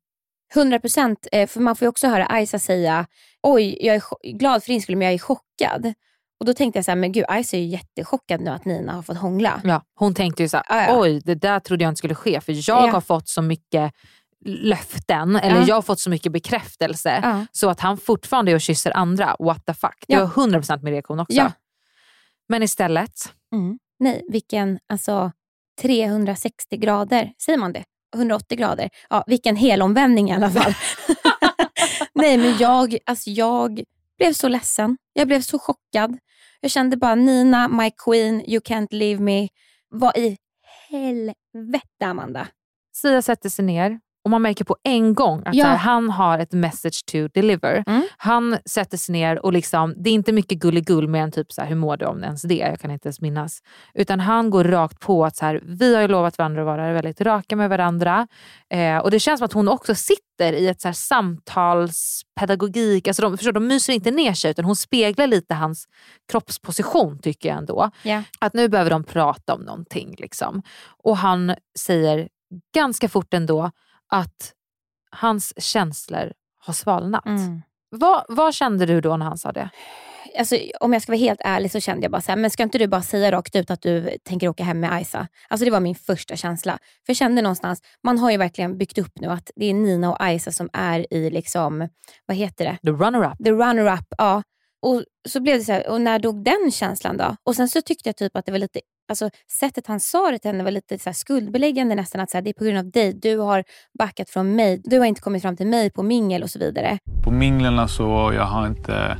[0.55, 3.07] 100 procent, eh, för man får ju också höra Isa säga
[3.43, 5.95] oj, jag är glad för din skull men jag är chockad.
[6.40, 8.93] Och då tänkte jag så här, men gud Isa är ju jättechockad nu att Nina
[8.93, 9.61] har fått hångla.
[9.64, 11.01] Ja, hon tänkte ju så här, ah, ja.
[11.01, 12.93] oj det där trodde jag inte skulle ske för jag ja.
[12.93, 13.93] har fått så mycket
[14.45, 15.64] löften eller ja.
[15.68, 17.47] jag har fått så mycket bekräftelse ja.
[17.53, 19.36] så att han fortfarande är och kysser andra.
[19.38, 20.05] What the fuck.
[20.09, 21.53] Det var 100% min reaktion också.
[22.49, 23.32] Men istället.
[23.53, 23.78] Mm.
[23.99, 25.32] Nej, vilken alltså
[25.82, 27.84] 360 grader, säger man det?
[28.14, 28.90] 180 grader.
[29.11, 30.74] Ja, vilken helomvändning i alla fall.
[32.23, 33.83] Nej, men jag, alltså jag
[34.18, 34.97] blev så ledsen.
[35.12, 36.18] Jag blev så chockad.
[36.61, 39.49] Jag kände bara, Nina, my queen, you can't leave me.
[39.89, 40.37] Vad i
[40.91, 42.49] helvete, Amanda?
[42.93, 45.66] Sia sätter sig ner och man märker på en gång att ja.
[45.66, 47.85] här, han har ett message to deliver.
[47.87, 48.03] Mm.
[48.16, 51.61] Han sätter sig ner och liksom, det är inte mycket gulligull med en typ så
[51.61, 52.55] här, hur mår du om ens det?
[52.55, 53.62] Jag kan inte ens minnas.
[53.95, 56.93] Utan han går rakt på att så här, vi har ju lovat varandra att vara
[56.93, 58.29] väldigt raka med varandra.
[58.70, 63.09] Eh, och det känns som att hon också sitter i ett så här, samtalspedagogik.
[63.09, 65.87] Alltså de, förstår, de myser inte ner sig utan hon speglar lite hans
[66.33, 67.91] kroppsposition tycker jag ändå.
[68.05, 68.23] Yeah.
[68.39, 70.14] Att nu behöver de prata om någonting.
[70.18, 70.62] Liksom.
[71.05, 72.29] Och han säger
[72.75, 73.70] ganska fort ändå
[74.12, 74.52] att
[75.10, 77.26] hans känslor har svalnat.
[77.26, 77.62] Mm.
[77.90, 79.70] Vad, vad kände du då när han sa det?
[80.38, 82.62] Alltså, om jag ska vara helt ärlig så kände jag bara så här, men ska
[82.62, 85.28] inte du bara säga rakt ut att du tänker åka hem med Isa?
[85.48, 86.72] Alltså det var min första känsla.
[86.72, 90.12] För jag kände någonstans, man har ju verkligen byggt upp nu att det är Nina
[90.12, 91.88] och Isa som är i, liksom,
[92.26, 92.78] vad heter det?
[92.82, 93.44] The runner-up.
[93.44, 94.42] The runner-up, ja.
[94.82, 97.36] Och så blev det så här, och när dog den känslan då?
[97.44, 98.80] Och sen så tyckte jag typ att det var lite
[99.12, 102.20] alltså, sättet han sa det till henne var lite så här, skuldbeläggande nästan.
[102.20, 103.12] Att så här, det är på grund av dig.
[103.12, 103.64] Du har
[103.98, 104.80] backat från mig.
[104.84, 106.98] Du har inte kommit fram till mig på mingel och så vidare.
[107.24, 109.16] På minglen så jag har inte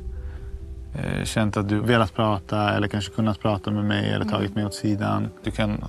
[0.95, 4.64] eh, känt att du velat prata eller kanske kunnat prata med mig eller tagit mig
[4.66, 5.28] åt sidan.
[5.45, 5.84] Du kan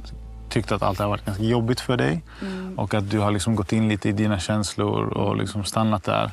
[0.49, 2.79] tyckt att allt har varit ganska jobbigt för dig Mm.
[2.79, 6.31] och att du har liksom gått in lite i dina känslor och liksom stannat där.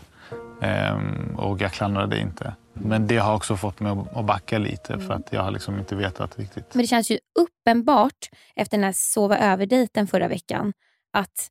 [0.63, 2.55] Ehm, och jag klandrar dig inte.
[2.73, 5.97] Men det har också fått mig att- backa lite för att jag har liksom inte
[5.97, 6.75] vetat riktigt.
[6.75, 10.73] Men det känns ju uppenbart efter den här sova över-dejten förra veckan
[11.13, 11.51] att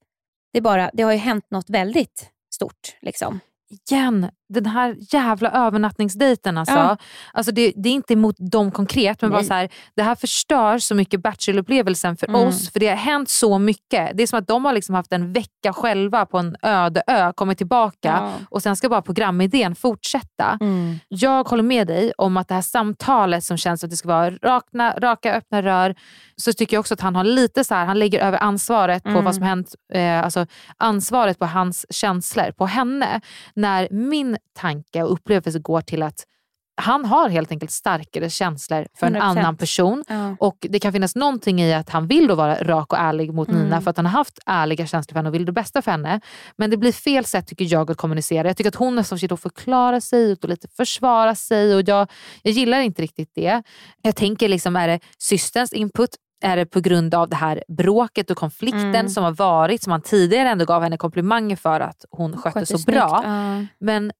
[0.53, 2.97] det, bara, det har ju hänt något väldigt stort.
[3.01, 3.39] Liksom.
[3.89, 6.58] igen, den här jävla övernattningsdejten.
[6.58, 6.76] Alltså.
[6.76, 6.97] Ja.
[7.34, 9.47] Alltså det, det är inte emot dem konkret, men bara Nej.
[9.47, 12.47] så här, det här förstör så mycket Bachelor-upplevelsen för Mm.
[12.47, 12.72] oss.
[12.72, 14.12] För det har hänt så mycket.
[14.18, 17.34] Det är som att de har liksom haft en vecka själva på en öde ö,
[17.36, 18.32] kommit tillbaka Ja.
[18.50, 20.58] och sen ska bara programidén fortsätta.
[21.08, 24.30] Jag håller med dig om att det här samtalet som känns att det ska vara
[24.32, 25.95] rakna, raka öppna rör,
[26.36, 29.10] så tycker jag också att han har lite så här, han lägger över ansvaret på
[29.10, 29.24] Mm.
[29.26, 30.45] vad som hänt, eh, alltså
[30.78, 33.22] ansvaret på hans känslor på henne.
[33.54, 36.26] När min tanke och upplevelse går till att
[36.82, 39.20] han har helt enkelt starkare känslor för en 100%.
[39.22, 40.04] annan person.
[40.08, 40.36] Ja.
[40.40, 43.48] Och Det kan finnas någonting i att han vill då vara rak och ärlig mot
[43.50, 43.62] Mm.
[43.64, 45.92] Nina för att han har haft ärliga känslor för henne och vill det bästa för
[45.92, 46.22] henne.
[46.58, 48.48] Men det blir fel sätt tycker jag att kommunicera.
[48.48, 51.76] Jag tycker att hon nästan försöker förklara sig och lite försvara sig.
[51.76, 52.08] och jag,
[52.44, 53.64] jag gillar inte riktigt det.
[54.02, 56.10] Jag tänker, liksom, är det systerns input?
[56.44, 59.10] Är det på grund av det här bråket och konflikten Mm.
[59.10, 62.66] som har varit, som han tidigare ändå gav henne komplimanger för att hon skötte Sköter
[62.66, 63.22] så snyggt, bra.
[63.24, 63.66] ja.
[63.80, 64.12] Men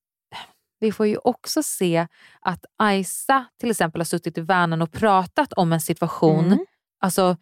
[0.80, 2.08] vi får ju också se
[2.42, 6.46] att Aisa till exempel har suttit i Värnan och pratat om en situation.
[6.46, 6.66] Mm.
[7.00, 7.38] Alltså,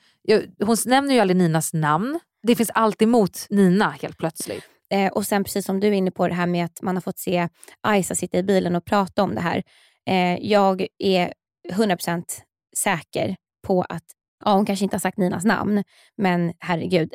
[0.59, 2.19] hon nämner ju aldrig Ninas namn.
[2.43, 4.63] Det finns allt emot Nina helt plötsligt.
[4.89, 7.01] Eh, och sen precis som du är inne på det här med att man har
[7.01, 7.49] fått se
[7.81, 9.63] Aisa sitta i bilen och prata om det här.
[10.09, 11.33] Eh, jag är
[11.71, 12.23] 100%
[12.77, 13.35] säker
[13.67, 14.03] på att,
[14.45, 15.83] ja hon kanske inte har sagt Ninas namn,
[16.17, 17.13] men herregud,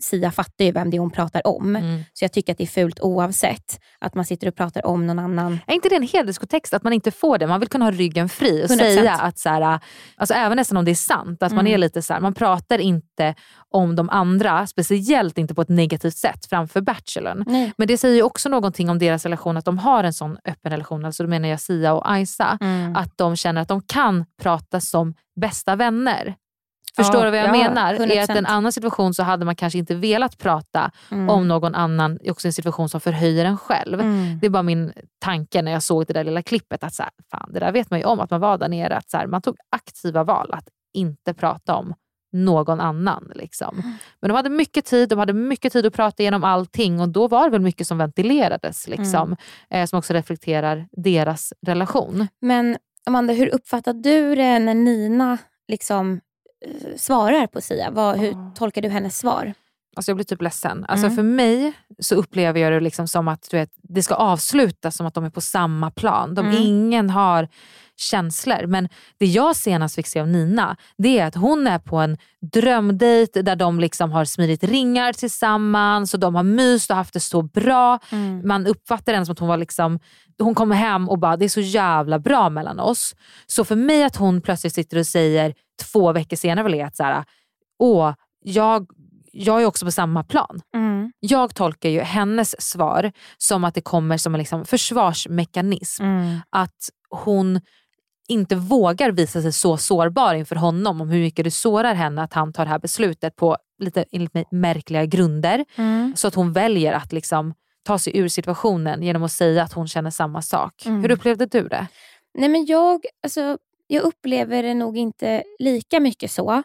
[0.00, 1.76] Sia fattar ju vem det är hon pratar om.
[1.76, 2.04] Mm.
[2.12, 5.18] Så jag tycker att det är fult oavsett att man sitter och pratar om någon
[5.18, 5.58] annan.
[5.66, 7.46] Är inte det en hederskotext att man inte får det?
[7.46, 8.76] Man vill kunna ha ryggen fri och 100%.
[8.78, 9.80] säga att, så här,
[10.16, 11.74] alltså även nästan om det är sant, att man Mm.
[11.74, 13.34] är lite så här, man pratar inte
[13.70, 17.44] om de andra, speciellt inte på ett negativt sätt framför Bachelorn.
[17.46, 17.72] Nej.
[17.78, 20.70] Men det säger ju också någonting om deras relation, att de har en sån öppen
[20.72, 21.04] relation.
[21.04, 22.58] Alltså då menar jag Sia och Aisa.
[22.60, 22.96] Mm.
[22.96, 26.34] Att de känner att de kan prata som bästa vänner.
[27.04, 27.94] Förstår du vad jag ja, menar?
[27.94, 28.22] I 100%.
[28.22, 31.28] att en annan situation så hade man kanske inte velat prata Mm.
[31.30, 34.00] om någon annan, också en situation som förhöjer en själv.
[34.00, 34.38] Mm.
[34.40, 36.84] Det är bara min tanke när jag såg det där lilla klippet.
[36.84, 38.96] att så här, fan, Det där vet man ju om, att man var där nere.
[38.96, 41.94] Att så här, man tog aktiva val att inte prata om
[42.32, 43.32] någon annan.
[43.34, 43.78] Liksom.
[43.78, 43.92] Mm.
[44.20, 47.28] Men de hade mycket tid, de hade mycket tid att prata igenom allting och då
[47.28, 48.88] var det väl mycket som ventilerades.
[48.88, 49.36] Liksom,
[49.70, 49.86] Mm.
[49.86, 52.28] som också reflekterar deras relation.
[52.40, 52.76] Men
[53.06, 55.38] Amanda, hur uppfattar du det när Nina
[55.68, 56.20] liksom
[56.96, 57.90] svarar på Sia?
[57.90, 59.54] Vad, hur tolkar du hennes svar?
[59.98, 60.84] Alltså jag blir typ ledsen.
[60.88, 61.16] Alltså Mm.
[61.16, 65.06] För mig så upplever jag det liksom som att du vet, det ska avslutas som
[65.06, 66.34] att de är på samma plan.
[66.34, 66.62] De, Mm.
[66.62, 67.48] Ingen har
[67.96, 68.66] känslor.
[68.66, 68.88] Men
[69.18, 72.18] det jag senast fick se av Nina, det är att hon är på en
[72.52, 77.20] drömdejt där de liksom har smidit ringar tillsammans och de har myst och haft det
[77.20, 77.98] så bra.
[78.10, 78.48] Mm.
[78.48, 79.98] Man uppfattar henne som att hon var liksom
[80.38, 83.14] hon kommer hem och bara, det är så jävla bra mellan oss.
[83.46, 85.54] Så för mig att hon plötsligt sitter och säger
[85.92, 87.24] två veckor senare väl är att så här,
[87.78, 88.86] åh, jag,
[89.38, 90.60] jag är också på samma plan.
[90.74, 91.12] Mm.
[91.20, 96.02] Jag tolkar ju hennes svar som att det kommer som en liksom försvarsmekanism.
[96.02, 96.40] Mm.
[96.50, 97.60] Att hon
[98.28, 102.32] inte vågar visa sig så sårbar inför honom om hur mycket det sårar henne att
[102.32, 105.64] han tar det här beslutet på lite enligt mig, märkliga grunder.
[105.76, 106.12] Mm.
[106.16, 109.88] Så att hon väljer att liksom ta sig ur situationen genom att säga att hon
[109.88, 110.86] känner samma sak.
[110.86, 111.02] Mm.
[111.02, 111.86] Hur upplevde du det?
[112.38, 116.62] Nej, men jag, alltså, jag upplever det nog inte lika mycket så.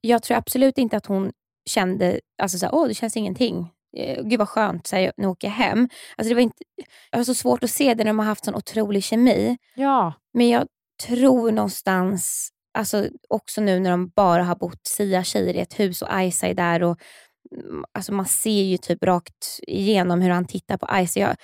[0.00, 1.32] Jag tror absolut inte att hon
[1.66, 3.70] kände, alltså såhär, åh det känns ingenting.
[3.96, 5.88] Eh, Gud vad skönt, såhär, nu åker jag hem.
[6.16, 6.62] Alltså, det var inte,
[7.10, 9.58] jag har så svårt att se det när de har haft sån otrolig kemi.
[9.74, 10.12] Ja.
[10.34, 10.66] Men jag
[11.06, 12.48] tror någonstans,
[12.78, 16.46] alltså också nu när de bara har bott Sia tjejer i ett hus och Aisa
[16.46, 16.98] är där och
[17.64, 21.20] mm, alltså man ser ju typ rakt igenom hur han tittar på Aisa.
[21.20, 21.36] Jag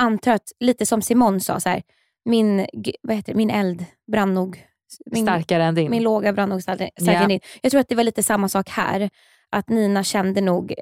[0.00, 1.82] antar att, lite som Simon sa, så här,
[2.24, 2.66] min,
[3.02, 4.64] vad heter det, min eld brann nog
[5.06, 5.90] min, Starkare än din.
[5.90, 7.12] Min låga brann nog starkare Ja.
[7.12, 7.40] än din.
[7.62, 9.10] Jag tror att det var lite samma sak här.
[9.56, 10.74] Att Nina kände nog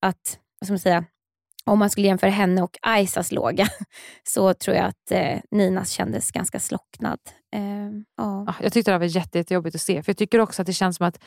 [0.00, 1.04] att, vad ska man säga,
[1.66, 3.68] om man skulle jämföra henne och Aisas låga
[4.28, 7.18] så tror jag att eh, Ninas kändes ganska slocknad.
[7.56, 7.62] Eh,
[8.16, 8.44] ja.
[8.48, 10.02] Ah, Jag tyckte det var jätte, jättejobbigt att se.
[10.02, 11.18] För Jag tycker också att det känns som att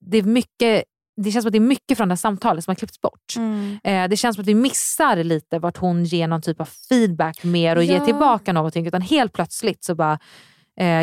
[0.00, 0.84] det är mycket
[1.16, 3.36] det känns som att det är mycket från det här samtalet som har klippts bort.
[3.36, 3.78] Mm.
[3.84, 7.44] Eh, det känns som att vi missar lite vart hon ger någon typ av feedback
[7.44, 8.04] mer och ger Ja.
[8.04, 8.86] tillbaka någonting.
[8.86, 10.18] Utan helt plötsligt så bara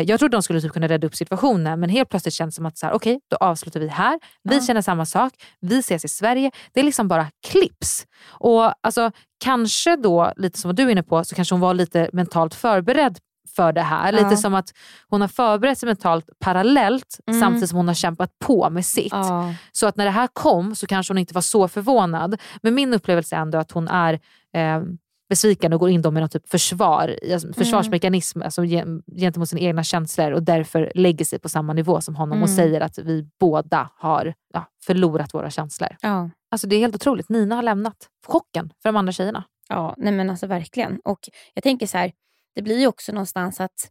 [0.06, 2.66] jag trodde de skulle typ kunna rädda upp situationen men helt plötsligt känns det som
[2.66, 4.18] att så här, okej, då avslutar vi här.
[4.42, 4.62] Vi Ja.
[4.62, 5.32] känner samma sak.
[5.60, 6.50] Vi ses i Sverige.
[6.72, 8.06] Det är liksom bara klipps.
[8.28, 9.10] Och alltså,
[9.44, 13.18] Kanske då, lite som du är inne på, så kanske hon var lite mentalt förberedd
[13.56, 14.12] för det här.
[14.12, 14.18] Ja.
[14.24, 14.72] Lite som att
[15.08, 17.40] hon har förberett sig mentalt parallellt Mm.
[17.40, 19.12] samtidigt som hon har kämpat på med sitt.
[19.12, 19.54] Ja.
[19.72, 22.40] Så att när det här kom så kanske hon inte var så förvånad.
[22.62, 24.12] Men min upplevelse är ändå att hon är
[24.54, 24.82] eh,
[25.28, 29.84] besviken och går in med någon typ försvar, alltså försvarsmekanism alltså, gen- gentemot sina egna
[29.84, 32.56] känslor och därför lägger sig på samma nivå som honom och Mm.
[32.56, 35.96] säger att vi båda har ja, förlorat våra känslor.
[36.00, 36.30] Ja.
[36.50, 37.28] Alltså det är helt otroligt.
[37.28, 39.44] Nina har lämnat chocken för de andra tjejerna.
[39.68, 41.00] Ja, nej men alltså verkligen.
[41.04, 41.18] Och
[41.54, 42.12] jag tänker så här,
[42.54, 43.90] det blir ju också någonstans att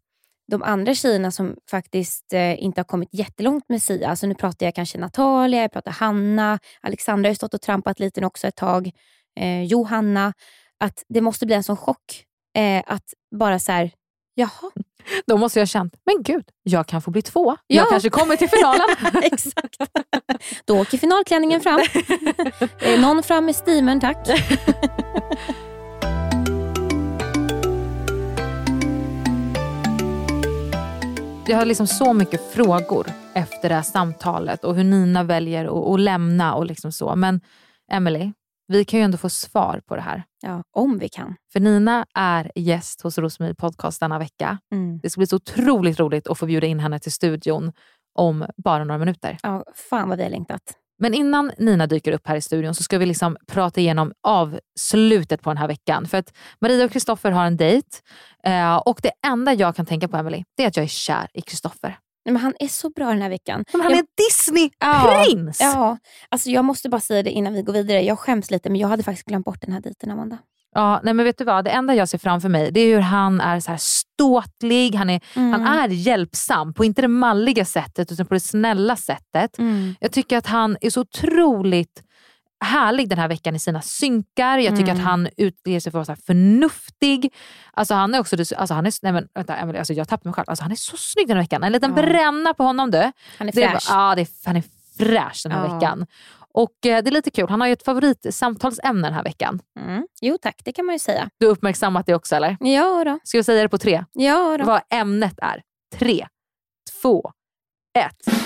[0.52, 4.66] de andra tjejerna som faktiskt eh, inte har kommit jättelångt med Sia, alltså nu pratar
[4.66, 8.56] jag kanske Natalia, jag pratar Hanna, Alexandra har ju stått och trampat lite också ett
[8.56, 8.92] tag,
[9.40, 10.34] eh, Johanna,
[10.84, 12.24] att det måste bli en sån chock
[12.58, 13.92] eh, att bara så här,
[14.36, 14.72] jaha.
[15.28, 17.52] Då måste jag ha känt, men gud, jag kan få bli två.
[17.68, 17.76] Ja.
[17.76, 18.86] Jag kanske kommer till finalen.
[19.24, 19.76] Exakt.
[20.66, 21.80] Då åker finalklänningen fram.
[22.82, 24.28] Eh, Någon fram med steamern tack.
[31.50, 35.94] Jag har liksom så mycket frågor efter det här samtalet och hur Nina väljer att,
[35.94, 37.16] att lämna och liksom så.
[37.16, 37.42] Men
[37.92, 38.32] Emily,
[38.68, 40.24] vi kan ju ändå få svar på det här.
[40.42, 41.36] Ja, om vi kan.
[41.54, 44.58] För Nina är gäst hos Rosmarie Podcast denna vecka.
[44.72, 45.00] Mm.
[45.04, 47.72] Det ska bli så otroligt roligt att få bjuda in henne till studion
[48.16, 49.38] om bara några minuter.
[49.44, 50.62] Ja, fan vad vi har längtat.
[51.00, 55.42] Men innan Nina dyker upp här i studion så ska vi liksom prata igenom avslutet
[55.42, 56.08] på den här veckan.
[56.08, 57.88] För att Maria och Kristoffer har en dejt
[58.44, 61.28] eh, och det enda jag kan tänka på Emily, det är att jag är kär
[61.34, 61.98] i Kristoffer.
[62.28, 63.64] Nej, Men han är så bra den här veckan.
[63.74, 65.58] Men han Jag- är Disney-prins!
[65.60, 65.98] Ja,
[66.30, 68.02] alltså jag måste bara säga det innan vi går vidare.
[68.02, 70.38] Jag skäms lite men jag hade faktiskt glömt bort den här dejten Amanda.
[70.76, 71.66] Ja, nej men vet du vad?
[71.66, 75.10] Det enda jag ser framför mig det är hur han är så här ståtlig, han
[75.10, 75.52] är, Mm.
[75.62, 79.58] han är hjälpsam på inte det malliga sättet utan på det snälla sättet.
[79.58, 79.96] Mm.
[80.00, 82.04] Jag tycker att han är så otroligt
[82.66, 84.58] härlig den här veckan i sina synkar.
[84.58, 84.98] Jag tycker Mm.
[84.98, 87.34] att han utger sig för att vara förnuftig.
[87.74, 90.34] Alltså han är också, alltså han är, nej men, vänta, Emily, alltså jag tappar mig
[90.34, 90.46] själv.
[90.50, 91.64] Alltså han är så snygg den här veckan.
[91.64, 92.02] En liten Ja.
[92.02, 93.12] bränna på honom du.
[93.38, 93.88] Han är Det fräsch.
[93.90, 94.64] ja, det är, han är
[94.98, 95.74] fräsch den här Ja.
[95.74, 96.08] veckan.
[96.54, 99.60] Och eh, det är lite kul, han har ju ett favoritsamtalsämne den här veckan.
[99.80, 100.08] Mm.
[100.22, 101.30] Jo tack, det kan man ju säga.
[101.40, 102.58] Du har uppmärksammat det också eller?
[102.60, 103.20] Ja då.
[103.24, 104.06] Ska vi säga det på tre?
[104.14, 104.66] Ja då.
[104.66, 105.62] Vad ämnet är.
[105.96, 106.28] Tre,
[107.02, 107.32] två,
[108.00, 108.38] ett.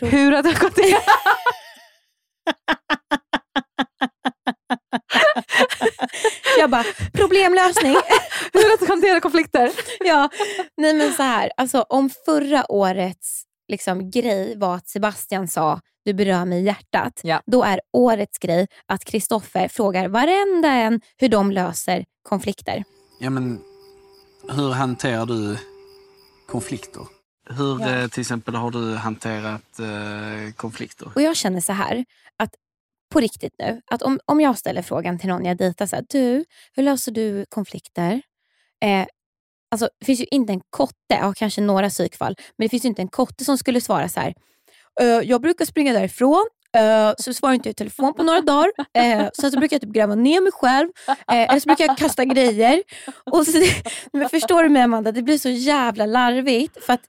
[0.00, 0.96] Hur har det gått till?
[6.58, 7.92] Jag bara, problemlösning.
[8.52, 9.72] Hur att hantera konflikter?
[10.00, 10.28] ja,
[10.76, 11.50] nej men så här.
[11.56, 17.20] Alltså, om förra årets liksom, grej var att Sebastian sa du berör mig i hjärtat.
[17.22, 17.42] Ja.
[17.46, 22.84] Då är årets grej att Kristoffer frågar varenda en hur de löser konflikter.
[23.20, 23.60] Ja, men
[24.50, 25.58] hur hanterar du
[26.46, 27.17] konflikter?
[27.48, 27.88] Hur Ja.
[28.02, 31.08] eh, till exempel har du hanterat eh, konflikter?
[31.14, 32.04] Och jag känner så här,
[32.36, 32.50] att
[33.12, 36.04] på riktigt nu, att om, om jag ställer frågan till någon jag dejtar, så här,
[36.08, 38.22] du, hur löser du konflikter?
[38.84, 39.06] Eh,
[39.70, 42.88] alltså, det finns ju inte en kotte, ja, kanske några psykfall, men det finns ju
[42.88, 44.34] inte en kotte som skulle svara så här,
[45.00, 46.46] "Eh, jag brukar springa därifrån,
[46.76, 48.70] eh, så svarar inte jag i telefon på några dagar.
[48.94, 50.88] Eh, sen så brukar jag typ gräva ner mig själv.
[51.08, 52.82] Eh, eller så brukar jag kasta grejer.
[53.30, 53.58] Och så,
[54.12, 56.84] men förstår du mig Amanda, det blir så jävla larvigt.
[56.84, 57.00] För att,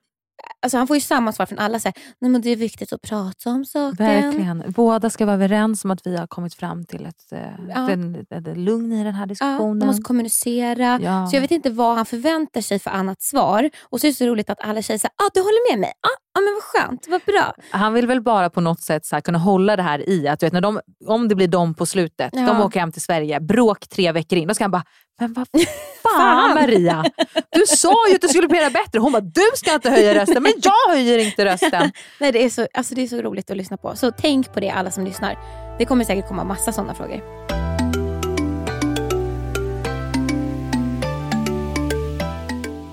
[0.62, 1.80] alltså, han får ju samma svar från alla.
[1.80, 4.06] Så här, Nej, men det är viktigt att prata om saken.
[4.06, 4.64] Verkligen.
[4.68, 7.40] Båda ska vara överens om att vi har kommit fram till ett, eh,
[7.70, 7.92] Ja.
[7.92, 9.80] ett, ett, lugn i den här Ja, diskussionen.
[9.80, 11.00] de måste kommunicera.
[11.04, 11.28] Ja.
[11.28, 13.70] Så jag vet inte vad han förväntar sig för annat svar.
[13.90, 15.80] Och så är det så roligt att alla säger så här, ah, du håller med
[15.80, 15.90] mig.
[16.02, 17.54] Ah, ah, men vad skönt, vad bra.
[17.72, 20.40] Han vill väl bara på något sätt så här, kunna hålla det här i att
[20.40, 22.42] du vet, när de, om det blir de på slutet, Ja.
[22.46, 24.48] de åker hem till Sverige, bråk tre veckor in.
[24.48, 24.84] Då ska han bara,
[25.20, 25.48] men vad
[26.04, 26.54] fan.
[26.54, 27.06] Maria,
[27.52, 29.00] du sa ju att du skulle bli bättre.
[29.00, 31.92] Hon bara, du ska inte höja rösten, men jag höjer inte rösten.
[32.20, 33.96] Nej, det, är så, alltså, det är så roligt att lyssna på.
[33.96, 35.38] Så tänk på det alla som lyssnar.
[35.78, 37.22] Det kommer säkert komma massa sådana frågor.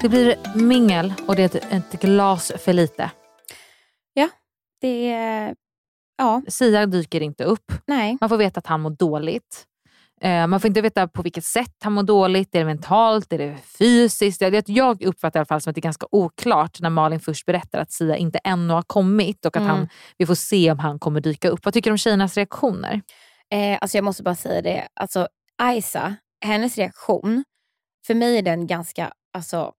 [0.00, 3.10] Det blir mingel och det är ett, ett glas för lite.
[4.14, 4.28] Ja,
[4.80, 5.54] det är...
[6.18, 7.72] Ja, Sia dyker inte upp.
[7.86, 8.16] nej.
[8.20, 9.64] Man får veta att han mår dåligt.
[10.20, 12.54] Eh, man får inte veta på vilket sätt han mår dåligt.
[12.54, 13.32] Är det mentalt?
[13.32, 14.42] Är det fysiskt?
[14.66, 17.78] Jag, uppfattar i alla fall som att det är ganska oklart när Malin först berättar
[17.78, 19.76] att Sia inte ännu har kommit och att Mm.
[19.76, 19.88] han,
[20.18, 21.64] vi får se om han kommer dyka upp.
[21.64, 23.00] Vad tycker du om tjejernas reaktioner?
[23.52, 24.88] Eh, alltså jag måste bara säga det.
[25.00, 25.28] Alltså,
[25.62, 27.44] Aisa, hennes reaktion,
[28.06, 29.72] för mig är den ganska alltså,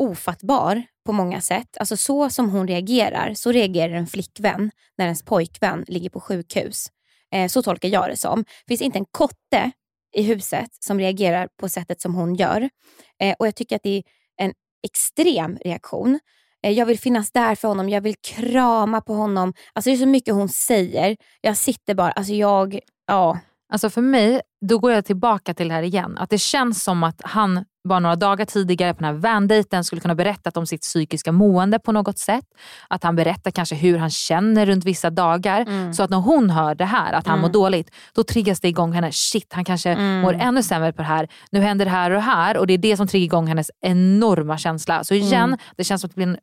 [0.00, 1.76] ofattbar på många sätt.
[1.80, 6.86] Alltså så som hon reagerar, så reagerar en flickvän när ens pojkvän ligger på sjukhus.
[7.34, 8.42] Eh, så tolkar jag det som.
[8.42, 9.70] Det finns inte en kotte
[10.16, 12.68] i huset som reagerar på sättet som hon gör.
[13.22, 14.02] Eh, och jag tycker att det är
[14.36, 14.52] en
[14.86, 16.18] extrem reaktion.
[16.62, 19.52] Eh, jag vill finnas där för honom, jag vill krama på honom.
[19.72, 21.16] Alltså det är så mycket hon säger.
[21.40, 23.38] Jag sitter bara, alltså jag, ja.
[23.72, 26.18] Alltså för mig, då går jag tillbaka till det här igen.
[26.18, 30.00] Att det känns som att han bara några dagar tidigare på den här vandejten skulle
[30.00, 32.44] kunna berättat om sitt psykiska mående på något sätt.
[32.88, 35.60] Att han berättar kanske hur han känner runt vissa dagar.
[35.60, 35.94] Mm.
[35.94, 37.42] Så att när hon hör det här, att han Mm.
[37.42, 39.12] mår dåligt, då triggas det igång henne.
[39.12, 40.20] Shit, han kanske Mm.
[40.20, 41.28] mår ännu sämre på det här.
[41.50, 42.56] Nu händer det här och det här.
[42.56, 45.04] Och det är det som triggar igång hennes enorma känsla.
[45.04, 45.58] Så igen, Mm.
[45.76, 46.36] det känns som att det blir en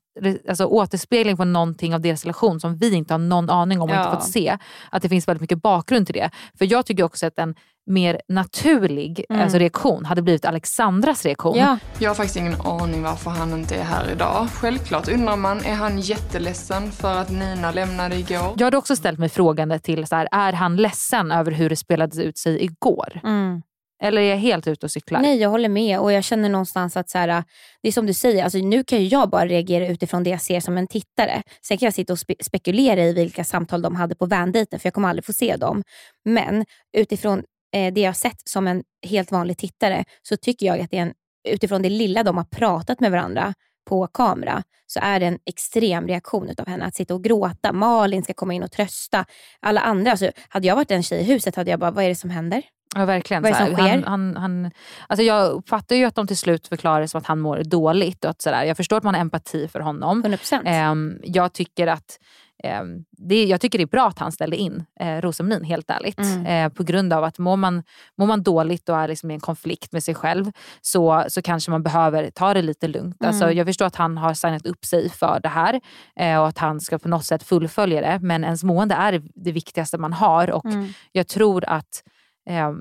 [0.49, 3.95] alltså, återspegling på någonting av deras relation som vi inte har någon aning om och
[3.95, 3.99] Ja.
[4.05, 4.57] inte fått se.
[4.91, 6.29] Att det finns väldigt mycket bakgrund till det.
[6.57, 7.55] För jag tycker också att en
[7.85, 9.41] mer naturlig Mm.
[9.41, 11.57] alltså, reaktion hade blivit Alexandras reaktion.
[11.99, 14.47] Jag har faktiskt ingen aning varför han inte är här idag.
[14.53, 18.53] Självklart undrar man, är han jätteledsen för att Nina lämnade igår?
[18.57, 21.75] Jag hade också ställt mig frågande till, så här, är han ledsen över hur det
[21.75, 23.19] spelades ut sig igår?
[23.23, 23.61] Mm.
[24.03, 25.21] Eller är jag helt ute och cyklar?
[25.21, 27.43] Nej, jag håller med och jag känner någonstans att så här,
[27.81, 30.41] det är som du säger, alltså, nu kan ju jag bara reagera utifrån det jag
[30.41, 31.43] ser som en tittare.
[31.61, 34.87] Sen kan jag sitta och spe- spekulera i vilka samtal de hade på vandejten för
[34.87, 35.83] jag kommer aldrig få se dem.
[36.25, 36.65] Men
[36.97, 37.43] utifrån
[37.75, 40.97] eh, det jag har sett som en helt vanlig tittare så tycker jag att det
[40.97, 41.13] är en,
[41.47, 43.53] utifrån det lilla de har pratat med varandra
[43.89, 47.73] på kamera så är det en extrem reaktion utav henne att sitta och gråta.
[47.73, 49.25] Malin ska komma in och trösta.
[49.59, 52.09] Alla andra, alltså, hade jag varit en tjej i huset hade jag bara, vad är
[52.09, 52.63] det som händer?
[52.95, 53.43] Ja, verkligen.
[53.43, 53.89] Vad är det som sker?
[53.89, 54.71] Han, han, han,
[55.07, 58.23] alltså jag uppfattar ju att de till slut förklarar det som att han mår dåligt.
[58.25, 60.23] Och att så där, jag förstår att man har empati för honom.
[60.25, 60.61] 100%.
[60.65, 62.19] Ehm, jag, tycker att,
[62.63, 66.19] ehm, det, jag tycker det är bra att han ställde in eh, Rosa-Melin, helt ärligt.
[66.19, 66.45] Mm.
[66.45, 67.83] Eh, på grund av att mår man,
[68.17, 71.71] mår man dåligt och är liksom i en konflikt med sig själv så, så kanske
[71.71, 73.21] man behöver ta det lite lugnt.
[73.21, 73.29] Mm.
[73.29, 75.81] Alltså, jag förstår att han har signat upp sig för det här
[76.19, 78.19] eh, och att han ska på något sätt fullfölja det.
[78.21, 80.51] Men ens mående är det, det viktigaste man har.
[80.51, 80.87] Och Mm.
[81.11, 82.03] jag tror att
[82.49, 82.71] eh,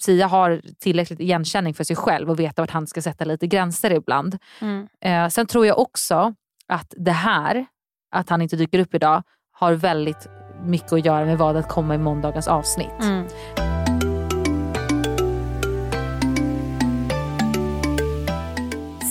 [0.00, 3.92] Sia har tillräckligt igenkänning för sig själv och veta vart han ska sätta lite gränser
[3.92, 4.38] ibland.
[4.60, 4.88] Mm.
[5.00, 6.34] Eh, sen tror jag också
[6.66, 7.66] att det här,
[8.10, 10.26] att han inte dyker upp idag, har väldigt
[10.64, 13.02] mycket att göra med vad att komma i måndagens avsnitt.
[13.02, 13.26] Mm.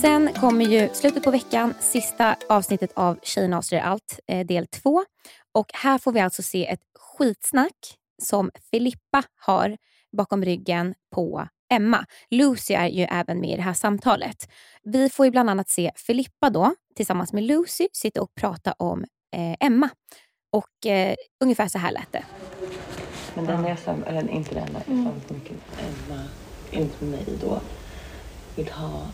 [0.02, 5.04] Sen kommer ju slutet på veckan, sista avsnittet av Tjejerna avslöjar allt, eh, del två.
[5.54, 9.76] Och här får vi alltså se ett skitsnack som Filippa har
[10.16, 12.04] bakom ryggen på Emma.
[12.30, 14.48] Lucy är ju även med i det här samtalet.
[14.82, 19.04] Vi får ju bland annat se Filippa då tillsammans med Lucy sitta och prata om
[19.36, 19.88] eh, Emma.
[20.52, 22.24] Och eh, ungefär så här lät det.
[23.34, 25.04] Men den är som, eller inte den, jag Mm.
[25.28, 26.24] sa mycket Emma,
[26.70, 27.60] enligt mig då,
[28.56, 29.06] vill ha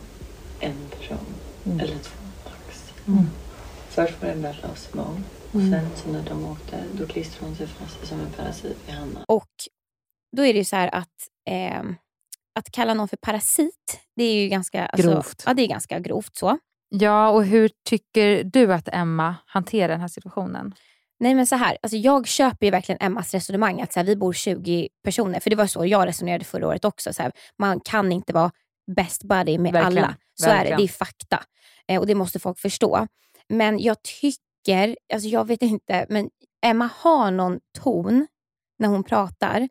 [0.59, 2.93] en person, eller två max.
[3.07, 3.25] Mm.
[3.89, 5.21] Först var det Bella och Simone.
[5.51, 5.71] Och Mm.
[5.71, 9.25] sen så när de åkte, då klistrade hon sig fast som en parasit vid Hanna.
[9.27, 9.49] Och
[10.35, 11.13] då är det ju så här att,
[11.49, 11.83] eh,
[12.55, 15.43] att kalla någon för parasit, det är ju ganska, alltså, Grovt.
[15.45, 16.57] Ja, det är ganska grovt så.
[16.89, 20.73] Ja, och hur tycker du att Emma hanterar den här situationen?
[21.19, 24.15] Nej men så här, alltså jag köper ju verkligen Emmas resonemang att så här, vi
[24.15, 25.39] bor 20 personer.
[25.39, 27.13] För det var så jag resonerade förra året också.
[27.13, 28.51] Så här, man kan inte vara
[28.95, 30.15] best buddy med Verkligen, alla.
[30.33, 30.77] Så är det, verkligen.
[30.77, 31.43] det är fakta.
[31.87, 33.07] Eh, och det måste folk förstå.
[33.49, 36.29] Men jag tycker, alltså jag vet inte, men
[36.65, 38.27] Emma har någon ton
[38.79, 39.69] när hon pratar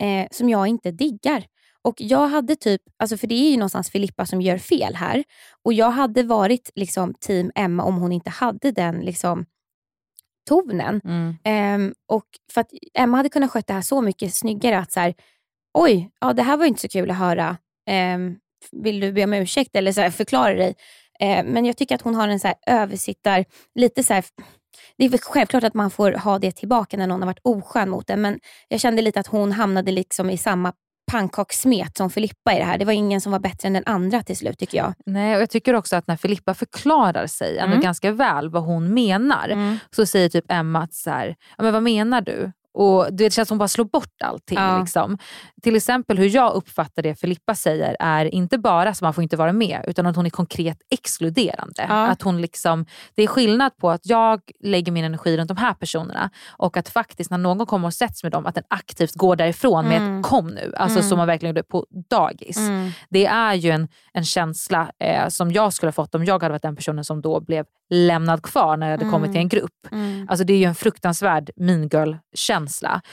[0.00, 1.44] eh, som jag inte diggar.
[1.82, 5.24] Och jag hade typ, alltså för det är ju någonstans Filippa som gör fel här.
[5.64, 9.46] Och jag hade varit liksom team Emma om hon inte hade den liksom
[10.48, 11.00] tonen.
[11.04, 11.36] Mm.
[11.44, 15.00] Ehm, och för att Emma hade kunnat sköta det här så mycket snyggare att så
[15.00, 15.14] här,
[15.78, 17.56] oj, ja, det här var inte så kul att höra.
[17.86, 18.36] Ehm,
[18.72, 20.74] vill du be om ursäkt eller så här, förklara dig?
[21.20, 23.44] Ehm, men jag tycker att hon har en så här översittar,
[23.74, 24.24] lite så här,
[24.98, 28.10] det är självklart att man får ha det tillbaka när någon har varit oskön mot
[28.10, 30.72] en, men jag kände lite att hon hamnade liksom i samma
[31.12, 32.78] pannkakssmet som Filippa i det här.
[32.78, 34.94] Det var ingen som var bättre än den andra till slut tycker jag.
[35.06, 37.80] Nej, och Jag tycker också att när Filippa förklarar sig Mm.
[37.80, 39.78] ganska väl vad hon menar Mm.
[39.96, 42.52] så säger typ Emma att så här, ja, men vad menar du?
[42.74, 44.58] Och Det känns som hon bara slår bort allting.
[44.58, 44.78] Ja.
[44.80, 45.18] Liksom.
[45.62, 49.36] Till exempel hur jag uppfattar det Filippa säger är inte bara att man får inte
[49.36, 51.86] vara med utan att hon är konkret exkluderande.
[51.88, 52.06] Ja.
[52.06, 55.74] Att hon liksom, det är skillnad på att jag lägger min energi runt de här
[55.74, 59.36] personerna och att faktiskt när någon kommer och sätts med dem att den aktivt går
[59.36, 60.20] därifrån med Mm.
[60.20, 60.72] ett kom nu.
[60.76, 61.08] Alltså Mm.
[61.08, 62.56] som man verkligen gjorde på dagis.
[62.58, 62.90] Mm.
[63.10, 66.52] Det är ju en, en känsla eh, som jag skulle ha fått om jag hade
[66.52, 69.12] varit den personen som då blev lämnad kvar när jag hade Mm.
[69.12, 69.86] kommit till en grupp.
[69.92, 70.26] Mm.
[70.28, 72.59] Alltså det är ju en fruktansvärd mean girl-känsla.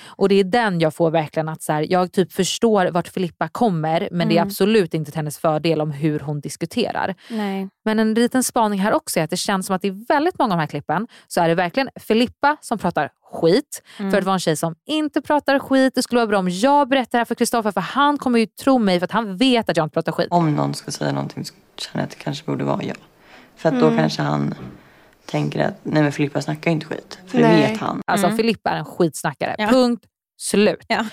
[0.05, 3.47] Och det är den jag får verkligen att så här, jag typ förstår vart Filippa
[3.47, 4.47] kommer men det är Mm.
[4.47, 7.15] absolut inte till hennes fördel om hur hon diskuterar.
[7.29, 7.69] Nej.
[7.85, 10.53] Men en liten spaning här också är att det känns som att i väldigt många
[10.53, 13.83] av de här klippen så är det verkligen Filippa som pratar skit.
[13.99, 14.11] Mm.
[14.11, 15.95] För att vara en tjej som inte pratar skit.
[15.95, 18.45] Det skulle vara bra om jag berättar det här för Kristoffer för han kommer ju
[18.45, 20.27] tro mig för att han vet att jag inte pratar skit.
[20.31, 22.97] Om någon ska säga någonting så känner jag att det kanske borde vara jag.
[23.55, 23.97] För att då Mm.
[23.97, 24.55] kanske han
[25.27, 27.19] tänker att nej men Filippa snackar ju inte skit.
[27.27, 27.61] För Nej.
[27.61, 28.01] det vet han.
[28.07, 28.37] Alltså Mm.
[28.37, 29.55] Filippa är en skitsnackare.
[29.57, 29.67] Ja.
[29.67, 30.05] Punkt
[30.41, 30.85] slut.
[30.87, 31.05] Ja.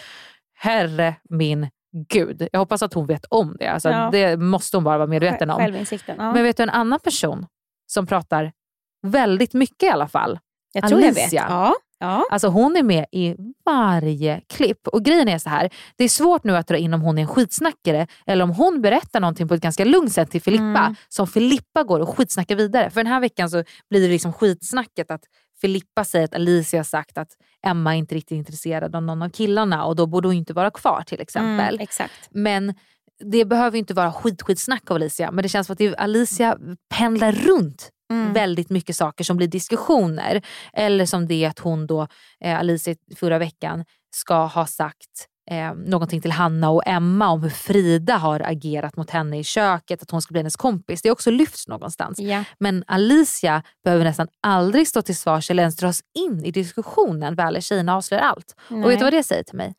[0.55, 1.71] herre min
[2.09, 2.49] gud.
[2.53, 3.67] Jag hoppas att hon vet om det.
[3.67, 4.09] Alltså, Ja.
[4.13, 5.57] Det måste hon bara vara medveten om.
[5.57, 6.17] Självinsikten.
[6.19, 6.33] Ja.
[6.33, 7.47] Men vet du en annan person
[7.87, 8.53] som pratar
[9.07, 10.39] väldigt mycket i alla fall?
[10.73, 11.19] jag tror jag vet.
[11.19, 11.47] Alicia.
[11.49, 11.75] Ja.
[12.05, 12.25] Ja.
[12.31, 14.89] Alltså hon är med i varje klipp.
[14.89, 17.23] Och grejen är så här, det är svårt nu att dra in om hon är
[17.23, 20.95] en skitsnackare eller om hon berättar någonting på ett ganska lugnt sätt till Filippa Mm.
[21.09, 22.91] som Filippa går och skitsnackar vidare.
[22.91, 25.21] För den här veckan så blir det liksom skitsnacket att
[25.61, 27.29] Filippa säger att Alicia har sagt att
[27.67, 30.71] Emma inte riktigt är intresserad av någon av killarna och då borde hon inte vara
[30.71, 31.75] kvar till exempel.
[31.75, 32.09] Mm.
[32.31, 32.75] Men
[33.25, 36.59] det behöver inte vara skit, skitsnack av Alicia men det känns som att Alicia
[36.95, 38.33] pendlar runt Mm.
[38.33, 40.43] väldigt mycket saker som blir diskussioner.
[40.73, 42.07] Eller som det att hon då,
[42.41, 43.85] eh, Alicia förra veckan,
[44.15, 49.11] ska ha sagt eh, någonting till Hanna och Emma om hur Frida har agerat mot
[49.11, 51.03] henne i köket, att hon ska bli hennes kompis.
[51.03, 52.19] Det är också lyfts någonstans.
[52.19, 52.45] Ja.
[52.59, 57.63] Men Alicia behöver nästan aldrig stå till svars eller ens dras in i diskussionen väl
[57.63, 58.55] tjejerna avslöjar allt.
[58.59, 58.89] Och Nej.
[58.89, 59.75] vet du vad det säger till mig?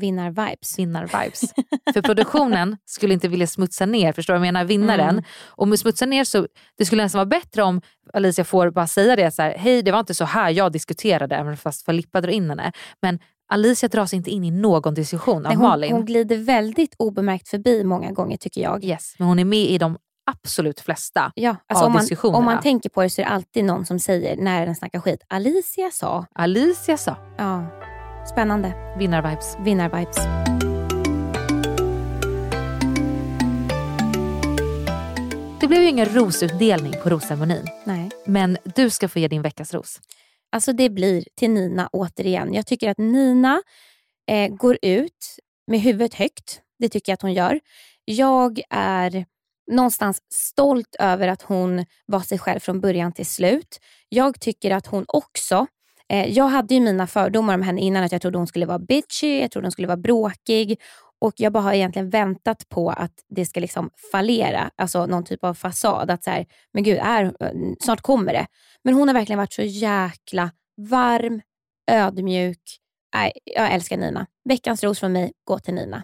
[0.00, 0.78] Vinnar-vibes.
[0.78, 1.52] Vinnar-vibes.
[1.92, 4.64] För produktionen skulle inte vilja smutsa ner, förstår du vad jag menar?
[4.64, 5.08] Vinnaren.
[5.10, 5.24] Mm.
[5.48, 6.46] Och med smutsa ner så,
[6.78, 7.80] det skulle nästan vara bättre om
[8.12, 11.36] Alicia får bara säga det så här, hej det var inte så här jag diskuterade,
[11.36, 12.72] även fast Filippa drar in henne.
[13.02, 13.18] Men
[13.52, 15.92] Alicia dras inte in i någon diskussion av Nej, hon, Malin.
[15.92, 18.84] hon glider väldigt obemärkt förbi många gånger tycker jag.
[18.84, 19.96] Yes, men hon är med i de
[20.30, 22.38] absolut flesta Ja, alltså av om, man, diskussionerna.
[22.38, 25.00] om man tänker på det så är det alltid någon som säger när den snackar
[25.00, 25.24] skit.
[25.28, 26.26] Alicia sa.
[26.34, 27.16] Alicia sa.
[27.38, 27.66] Ja,
[28.28, 28.72] spännande.
[28.98, 29.56] Vinnar-vibes.
[29.64, 30.16] Vinnar-vibes.
[35.60, 37.64] Det blev ju ingen rosutdelning på rosceremonin.
[37.84, 38.10] Nej.
[38.26, 40.00] Men du ska få ge din veckas ros.
[40.52, 42.54] Alltså det blir till Nina återigen.
[42.54, 43.62] Jag tycker att Nina
[44.30, 46.60] eh, går ut med huvudet högt.
[46.78, 47.60] Det tycker jag att hon gör.
[48.04, 49.24] Jag är
[49.70, 53.80] någonstans stolt över att hon var sig själv från början till slut.
[54.08, 55.66] Jag tycker att hon också
[56.16, 59.40] jag hade ju mina fördomar om henne innan, att jag trodde hon skulle vara bitchy,
[59.40, 60.80] jag trodde hon skulle vara bråkig
[61.20, 65.44] och jag bara har egentligen väntat på att det ska liksom fallera, alltså någon typ
[65.44, 66.10] av fasad.
[66.10, 67.34] Att så här, men gud, är,
[67.82, 68.46] snart kommer det.
[68.84, 71.40] Men hon har verkligen varit så jäkla varm,
[71.90, 72.62] ödmjuk.
[73.14, 74.26] Nej, jag älskar Nina.
[74.44, 76.02] Veckans ros från mig går till Nina.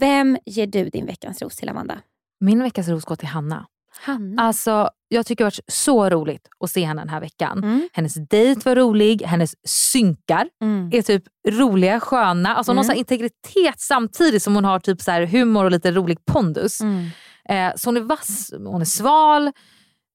[0.00, 2.00] Vem ger du din veckans ros till, Amanda?
[2.40, 3.66] Min veckas ros går till Hanna.
[4.00, 4.42] Hanna.
[4.42, 7.58] Alltså, jag tycker det har varit så roligt att se henne den här veckan.
[7.58, 7.88] Mm.
[7.92, 9.54] Hennes dejt var rolig, hennes
[9.92, 10.90] synkar Mm.
[10.92, 12.54] är typ roliga, sköna.
[12.56, 12.84] Alltså någon Mm.
[12.84, 16.80] sån här integritet samtidigt som hon har typ så humor och lite rolig pondus.
[16.80, 17.06] Mm.
[17.48, 19.52] Eh, så hon är vass, hon är sval.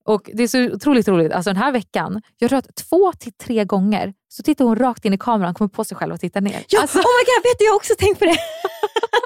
[0.05, 1.31] Och Det är så otroligt roligt.
[1.31, 5.05] Alltså den här veckan, jag tror att två till tre gånger så tittar hon rakt
[5.05, 6.63] in i kameran kommer på sig själv och tittar ner.
[6.67, 8.31] Ja, Alltså, oh my god, vet du, jag har också tänkt på det.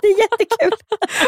[0.01, 0.71] det är jättekul.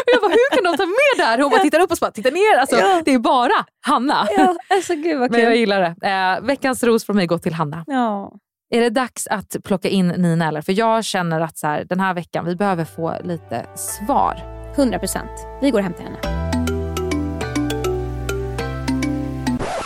[0.06, 1.38] jag bara, hur kan de ta med det här?
[1.38, 2.58] Hon bara tittar upp och så bara, tittar ner.
[2.60, 3.02] Alltså, Ja.
[3.04, 4.28] Det är bara Hanna.
[4.36, 5.58] Ja, alltså gud vad Men jag kul.
[5.58, 6.08] gillar det.
[6.08, 7.84] Eh, veckans ros från mig går till Hanna.
[7.86, 8.32] Ja.
[8.74, 10.62] Är det dags att plocka in Nina eller?
[10.62, 14.42] För jag känner att så här, den här veckan, vi behöver få lite svar.
[14.76, 15.30] 100 procent.
[15.62, 16.47] Vi går hem till henne.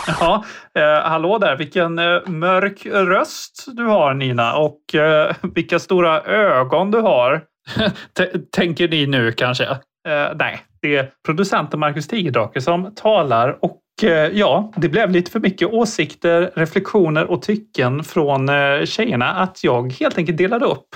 [0.19, 0.43] Ja,
[0.75, 1.55] eh, hallå där.
[1.55, 7.43] Vilken eh, mörk röst du har Nina och eh, vilka stora ögon du har.
[8.51, 9.65] Tänker ni nu kanske?
[10.07, 15.31] Eh, nej, det är producenten Marcus Tigerdrake som talar och eh, ja, det blev lite
[15.31, 20.87] för mycket åsikter, reflektioner och tycken från eh, tjejerna att jag helt enkelt delade upp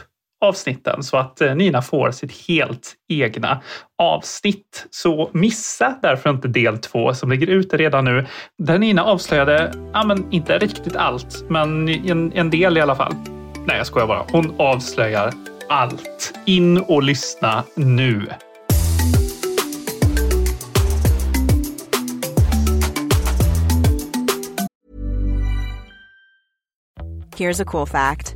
[0.41, 3.61] avsnitten så att eh, Nina får sitt helt egna
[3.97, 4.87] avsnitt.
[4.89, 8.25] Så missa därför inte del två som ligger ute redan nu.
[8.57, 13.13] Där Nina avslöjade, ja men inte riktigt allt, men en, en del i alla fall.
[13.65, 14.25] Nej, jag skojar bara.
[14.31, 15.33] Hon avslöjar
[15.69, 16.33] allt.
[16.45, 18.27] In och lyssna nu.
[27.37, 28.35] Here's a cool fact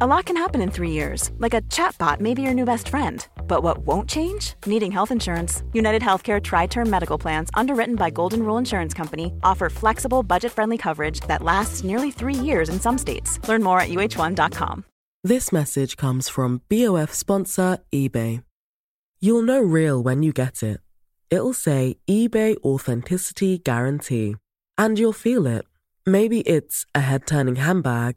[0.00, 2.88] A lot can happen in three years, like a chatbot may be your new best
[2.88, 3.26] friend.
[3.46, 4.54] But what won't change?
[4.64, 5.62] Needing health insurance.
[5.74, 10.50] United Healthcare Tri Term Medical Plans, underwritten by Golden Rule Insurance Company, offer flexible, budget
[10.50, 13.38] friendly coverage that lasts nearly three years in some states.
[13.46, 14.84] Learn more at uh1.com.
[15.24, 18.44] This message comes from BOF sponsor eBay.
[19.20, 20.80] You'll know real when you get it.
[21.28, 24.36] It'll say eBay Authenticity Guarantee.
[24.78, 25.66] And you'll feel it.
[26.06, 28.16] Maybe it's a head turning handbag,